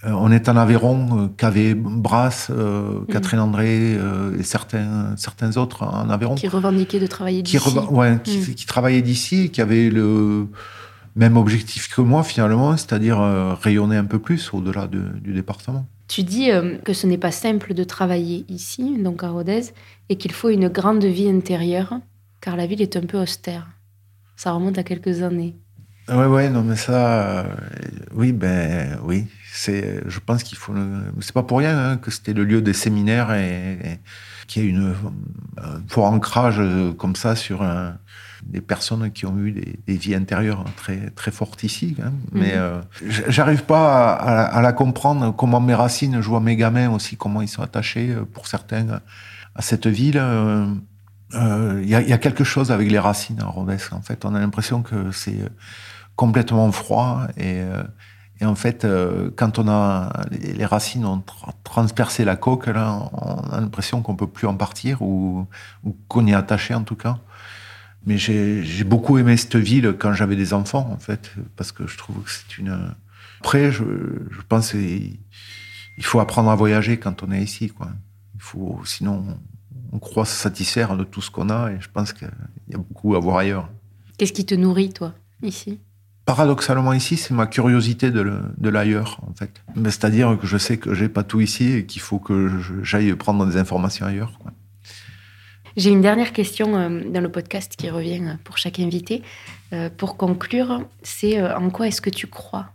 euh, 0.04 0.10
on 0.12 0.30
est 0.30 0.48
en 0.50 0.56
Aveyron, 0.56 1.28
qu'avait 1.36 1.74
Brasse, 1.74 2.48
euh, 2.50 3.00
Catherine 3.10 3.40
André 3.40 3.92
et 4.38 4.42
certains, 4.42 5.14
certains 5.16 5.56
autres 5.56 5.82
en 5.82 6.10
Aveyron 6.10 6.34
Qui 6.34 6.48
revendiquait 6.48 7.00
de 7.00 7.06
travailler 7.06 7.42
d'ici 7.42 7.56
reva- 7.58 7.88
ouais, 7.90 8.18
qui, 8.22 8.38
Mm. 8.38 8.54
qui 8.54 8.66
travaillait 8.66 9.02
d'ici, 9.02 9.50
qui 9.50 9.60
avait 9.62 9.88
le 9.88 10.46
même 11.16 11.36
objectif 11.38 11.88
que 11.88 12.00
moi 12.02 12.22
finalement, 12.22 12.76
c'est-à-dire 12.76 13.18
rayonner 13.62 13.96
un 13.96 14.04
peu 14.04 14.18
plus 14.18 14.52
au-delà 14.52 14.86
de- 14.88 15.08
du 15.22 15.32
département. 15.32 15.86
Tu 16.06 16.22
dis 16.22 16.50
euh, 16.50 16.76
que 16.84 16.92
ce 16.92 17.06
n'est 17.06 17.16
pas 17.16 17.30
simple 17.32 17.72
de 17.72 17.82
travailler 17.82 18.44
ici, 18.50 18.98
donc 19.02 19.24
à 19.24 19.30
Rodez, 19.30 19.62
et 20.10 20.16
qu'il 20.16 20.32
faut 20.32 20.50
une 20.50 20.68
grande 20.68 21.04
vie 21.04 21.30
intérieure, 21.30 21.94
car 22.42 22.56
la 22.56 22.66
ville 22.66 22.82
est 22.82 22.96
un 22.96 23.06
peu 23.06 23.18
austère. 23.18 23.68
Ça 24.36 24.52
remonte 24.52 24.76
à 24.76 24.82
quelques 24.82 25.22
années. 25.22 25.56
Ouais, 26.08 26.26
ouais, 26.26 26.50
non, 26.50 26.62
mais 26.62 26.76
ça, 26.76 27.22
euh, 27.22 27.44
oui, 28.14 28.32
ben, 28.32 28.98
oui, 29.04 29.26
c'est, 29.52 30.02
je 30.06 30.18
pense 30.20 30.42
qu'il 30.42 30.58
faut, 30.58 30.74
le- 30.74 31.04
c'est 31.20 31.32
pas 31.32 31.42
pour 31.42 31.58
rien 31.58 31.78
hein, 31.78 31.96
que 31.96 32.10
c'était 32.10 32.34
le 32.34 32.44
lieu 32.44 32.60
des 32.60 32.74
séminaires 32.74 33.32
et, 33.32 33.72
et 33.82 33.98
qu'il 34.46 34.64
y 34.64 34.66
ait 34.66 34.68
une, 34.70 34.94
un 35.56 35.80
fort 35.88 36.04
ancrage 36.06 36.56
euh, 36.58 36.92
comme 36.92 37.16
ça 37.16 37.36
sur 37.36 37.62
un- 37.62 37.96
des 38.42 38.60
personnes 38.60 39.10
qui 39.12 39.24
ont 39.24 39.38
eu 39.38 39.52
des, 39.52 39.78
des 39.86 39.96
vies 39.96 40.14
intérieures 40.14 40.64
très, 40.76 41.08
très 41.12 41.30
fortes 41.30 41.62
ici. 41.62 41.96
hein. 42.04 42.12
Mais 42.32 42.52
Mhm. 42.52 42.58
euh, 42.58 42.80
j- 43.08 43.22
j'arrive 43.28 43.62
pas 43.64 44.12
à, 44.12 44.60
la 44.60 44.72
comprendre, 44.74 45.34
comment 45.34 45.60
mes 45.62 45.74
racines, 45.74 46.20
je 46.20 46.28
vois 46.28 46.40
mes 46.40 46.56
gamins 46.56 46.90
aussi, 46.90 47.16
comment 47.16 47.40
ils 47.40 47.48
sont 47.48 47.62
attachés, 47.62 48.10
euh, 48.10 48.24
pour 48.30 48.46
certains, 48.46 49.00
à 49.54 49.62
cette 49.62 49.86
ville. 49.86 50.18
euh, 50.20 50.66
euh, 51.32 51.80
Il 51.82 51.88
y, 51.88 51.94
a- 51.94 52.02
il 52.02 52.08
y 52.08 52.12
a 52.12 52.18
quelque 52.18 52.44
chose 52.44 52.70
avec 52.70 52.90
les 52.90 52.98
racines 52.98 53.40
à 53.40 53.46
Rodez. 53.46 53.78
En 53.92 54.02
fait, 54.02 54.26
on 54.26 54.34
a 54.34 54.38
l'impression 54.40 54.82
que 54.82 55.10
c'est 55.10 55.38
complètement 56.16 56.70
froid 56.72 57.26
et, 57.36 57.60
euh, 57.60 57.82
en 58.42 58.54
fait, 58.54 58.84
euh, 58.84 59.30
quand 59.36 59.58
on 59.58 59.68
a 59.68 60.12
les, 60.30 60.66
racines 60.66 61.06
ont 61.06 61.18
tra- 61.18 61.54
transpercé 61.62 62.26
la 62.26 62.36
coque, 62.36 62.66
là, 62.66 63.08
on 63.12 63.50
a 63.50 63.60
l'impression 63.60 64.02
qu'on 64.02 64.16
peut 64.16 64.26
plus 64.26 64.46
en 64.46 64.54
partir 64.54 65.00
ou, 65.00 65.46
qu'on 66.08 66.26
est 66.26 66.34
attaché 66.34 66.74
en 66.74 66.82
tout 66.82 66.96
cas. 66.96 67.18
Mais 68.06 68.18
j'ai 68.18 68.84
beaucoup 68.84 69.16
aimé 69.16 69.38
cette 69.38 69.56
ville 69.56 69.94
quand 69.98 70.12
j'avais 70.12 70.36
des 70.36 70.52
enfants, 70.52 70.90
en 70.92 70.98
fait, 70.98 71.32
parce 71.56 71.72
que 71.72 71.86
je 71.86 71.96
trouve 71.96 72.22
que 72.22 72.30
c'est 72.30 72.58
une. 72.58 72.94
Après, 73.40 73.72
je, 73.72 73.84
je 74.30 74.40
pense 74.46 74.72
qu'il 74.72 75.16
il 75.96 76.04
faut 76.04 76.20
apprendre 76.20 76.50
à 76.50 76.54
voyager 76.54 76.98
quand 76.98 77.22
on 77.22 77.32
est 77.32 77.42
ici, 77.42 77.68
quoi. 77.68 77.88
Il 78.34 78.42
faut, 78.42 78.80
sinon, 78.84 79.24
on 79.92 79.98
croit 79.98 80.26
se 80.26 80.34
satisfaire 80.36 80.96
de 80.96 81.04
tout 81.04 81.22
ce 81.22 81.30
qu'on 81.30 81.48
a 81.48 81.70
et 81.70 81.80
je 81.80 81.88
pense 81.88 82.12
qu'il 82.12 82.28
y 82.68 82.74
a 82.74 82.78
beaucoup 82.78 83.14
à 83.14 83.20
voir 83.20 83.38
ailleurs. 83.38 83.68
Qu'est-ce 84.18 84.32
qui 84.32 84.44
te 84.44 84.54
nourrit, 84.54 84.92
toi, 84.92 85.14
ici? 85.42 85.78
Paradoxalement, 86.26 86.94
ici, 86.94 87.16
c'est 87.16 87.34
ma 87.34 87.46
curiosité 87.46 88.10
de 88.10 88.68
l'ailleurs, 88.68 89.20
en 89.28 89.34
fait. 89.34 89.62
C'est-à-dire 89.76 90.38
que 90.40 90.46
je 90.46 90.56
sais 90.56 90.78
que 90.78 90.94
j'ai 90.94 91.08
pas 91.08 91.22
tout 91.22 91.40
ici 91.40 91.72
et 91.72 91.86
qu'il 91.86 92.00
faut 92.00 92.18
que 92.18 92.50
j'aille 92.82 93.14
prendre 93.14 93.44
des 93.46 93.58
informations 93.58 94.06
ailleurs. 94.06 94.32
J'ai 95.76 95.90
une 95.90 96.02
dernière 96.02 96.32
question 96.32 96.76
euh, 96.76 97.02
dans 97.10 97.20
le 97.20 97.28
podcast 97.28 97.74
qui 97.76 97.90
revient 97.90 98.36
pour 98.44 98.58
chaque 98.58 98.78
invité. 98.78 99.22
Euh, 99.72 99.90
pour 99.94 100.16
conclure, 100.16 100.82
c'est 101.02 101.40
euh, 101.40 101.56
en 101.56 101.68
quoi 101.70 101.88
est-ce 101.88 102.00
que 102.00 102.10
tu 102.10 102.28
crois? 102.28 102.68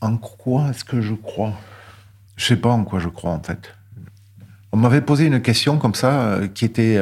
En 0.00 0.16
quoi 0.16 0.70
est-ce 0.70 0.84
que 0.84 1.00
je 1.00 1.14
crois? 1.14 1.52
Je 2.36 2.44
sais 2.44 2.56
pas 2.56 2.70
en 2.70 2.82
quoi 2.84 2.98
je 2.98 3.08
crois, 3.08 3.30
en 3.30 3.42
fait. 3.42 3.72
On 4.72 4.76
m'avait 4.76 5.00
posé 5.00 5.26
une 5.26 5.40
question 5.40 5.78
comme 5.78 5.94
ça 5.94 6.40
qui 6.52 6.64
était 6.64 6.98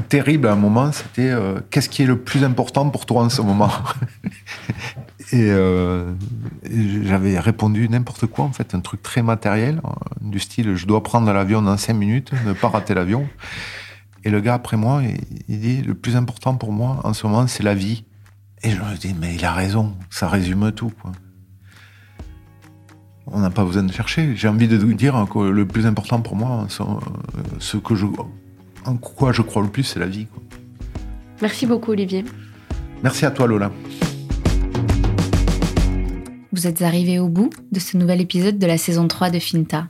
terrible 0.00 0.48
à 0.48 0.52
un 0.52 0.56
moment, 0.56 0.90
c'était 0.92 1.30
euh, 1.30 1.60
qu'est-ce 1.70 1.88
qui 1.88 2.02
est 2.02 2.06
le 2.06 2.18
plus 2.18 2.44
important 2.44 2.88
pour 2.88 3.04
toi 3.04 3.22
en 3.22 3.28
ce 3.28 3.42
moment? 3.42 3.70
Euh, 5.34 6.12
Et, 6.70 7.04
j'avais 7.06 7.38
répondu 7.38 7.88
n'importe 7.88 8.26
quoi, 8.26 8.44
en 8.44 8.52
fait, 8.52 8.74
un 8.74 8.80
truc 8.80 9.02
très 9.02 9.22
matériel, 9.22 9.80
euh, 9.82 9.88
du 10.20 10.38
style 10.38 10.76
je 10.76 10.86
dois 10.86 11.02
prendre 11.02 11.32
l'avion 11.32 11.62
dans 11.62 11.78
cinq 11.78 11.94
minutes, 11.94 12.32
ne 12.44 12.52
pas 12.52 12.68
rater 12.68 12.92
l'avion. 12.92 13.26
Et 14.24 14.30
le 14.30 14.42
gars 14.42 14.52
après 14.52 14.76
moi, 14.76 15.00
il, 15.48 15.58
dit 15.58 15.80
le 15.80 15.94
plus 15.94 16.16
important 16.16 16.56
pour 16.56 16.70
moi 16.70 17.00
en 17.04 17.14
ce 17.14 17.26
moment, 17.26 17.46
c'est 17.46 17.62
la 17.62 17.74
vie. 17.74 18.04
Et 18.62 18.72
je 18.72 18.76
me 18.76 18.94
dis 18.98 19.14
mais 19.18 19.34
il 19.34 19.44
a 19.46 19.52
raison, 19.52 19.94
ça 20.10 20.28
résume 20.28 20.70
tout. 20.72 20.92
Quoi. 21.00 21.12
On 23.26 23.40
n'a 23.40 23.48
pas 23.48 23.64
besoin 23.64 23.84
de 23.84 23.92
chercher. 23.92 24.36
J'ai 24.36 24.48
envie 24.48 24.68
de 24.68 24.76
vous 24.76 24.92
dire 24.92 25.26
que 25.32 25.38
le 25.38 25.66
plus 25.66 25.86
important 25.86 26.20
pour 26.20 26.36
moi, 26.36 26.66
ce 27.58 27.78
que 27.78 27.94
je 27.94 28.04
en 28.84 28.96
quoi 28.96 29.32
je 29.32 29.42
crois 29.42 29.62
le 29.62 29.68
plus, 29.68 29.84
c'est 29.84 30.00
la 30.00 30.06
vie. 30.06 30.26
Merci 31.40 31.66
beaucoup, 31.66 31.90
Olivier. 31.90 32.24
Merci 33.02 33.26
à 33.26 33.30
toi, 33.30 33.46
Lola. 33.46 33.72
Vous 36.52 36.66
êtes 36.66 36.82
arrivé 36.82 37.18
au 37.18 37.28
bout 37.28 37.50
de 37.72 37.80
ce 37.80 37.96
nouvel 37.96 38.20
épisode 38.20 38.58
de 38.58 38.66
la 38.66 38.78
saison 38.78 39.08
3 39.08 39.30
de 39.30 39.38
Finta. 39.38 39.88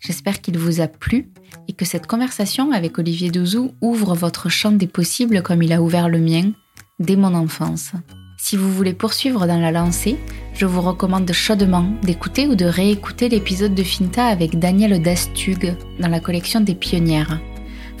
J'espère 0.00 0.40
qu'il 0.40 0.58
vous 0.58 0.80
a 0.80 0.86
plu 0.86 1.30
et 1.68 1.72
que 1.72 1.84
cette 1.84 2.06
conversation 2.06 2.72
avec 2.72 2.98
Olivier 2.98 3.30
Douzou 3.30 3.72
ouvre 3.80 4.14
votre 4.14 4.48
champ 4.48 4.72
des 4.72 4.86
possibles 4.86 5.42
comme 5.42 5.62
il 5.62 5.72
a 5.72 5.82
ouvert 5.82 6.08
le 6.08 6.18
mien 6.18 6.52
dès 7.00 7.16
mon 7.16 7.34
enfance. 7.34 7.92
Si 8.38 8.56
vous 8.56 8.70
voulez 8.72 8.92
poursuivre 8.92 9.46
dans 9.46 9.58
la 9.58 9.72
lancée, 9.72 10.16
je 10.54 10.66
vous 10.66 10.82
recommande 10.82 11.32
chaudement 11.32 11.86
d'écouter 12.02 12.46
ou 12.46 12.54
de 12.54 12.66
réécouter 12.66 13.28
l'épisode 13.28 13.74
de 13.74 13.82
Finta 13.82 14.26
avec 14.26 14.58
Daniel 14.58 15.02
Dastug 15.02 15.74
dans 15.98 16.08
la 16.08 16.20
collection 16.20 16.60
des 16.60 16.74
pionnières 16.74 17.40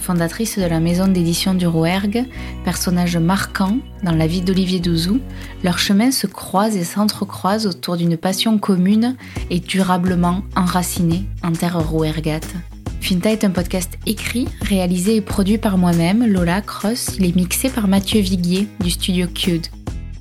fondatrice 0.04 0.58
de 0.58 0.66
la 0.66 0.80
maison 0.80 1.08
d'édition 1.08 1.54
du 1.54 1.66
Rouergue, 1.66 2.26
personnage 2.62 3.16
marquant 3.16 3.78
dans 4.02 4.12
la 4.12 4.26
vie 4.26 4.42
d'Olivier 4.42 4.78
Douzou, 4.78 5.18
leurs 5.62 5.78
chemins 5.78 6.10
se 6.10 6.26
croisent 6.26 6.76
et 6.76 6.84
s'entrecroisent 6.84 7.66
autour 7.66 7.96
d'une 7.96 8.18
passion 8.18 8.58
commune 8.58 9.16
et 9.48 9.60
durablement 9.60 10.42
enracinée 10.56 11.24
en 11.42 11.52
terre 11.52 11.80
rouergate. 11.80 12.54
Finta 13.00 13.32
est 13.32 13.44
un 13.44 13.50
podcast 13.50 13.98
écrit, 14.04 14.46
réalisé 14.60 15.16
et 15.16 15.20
produit 15.22 15.56
par 15.56 15.78
moi-même, 15.78 16.26
Lola 16.26 16.60
Cross. 16.60 17.16
Il 17.18 17.24
est 17.24 17.34
mixé 17.34 17.70
par 17.70 17.88
Mathieu 17.88 18.20
Viguier 18.20 18.68
du 18.80 18.90
studio 18.90 19.26
Cud. 19.26 19.66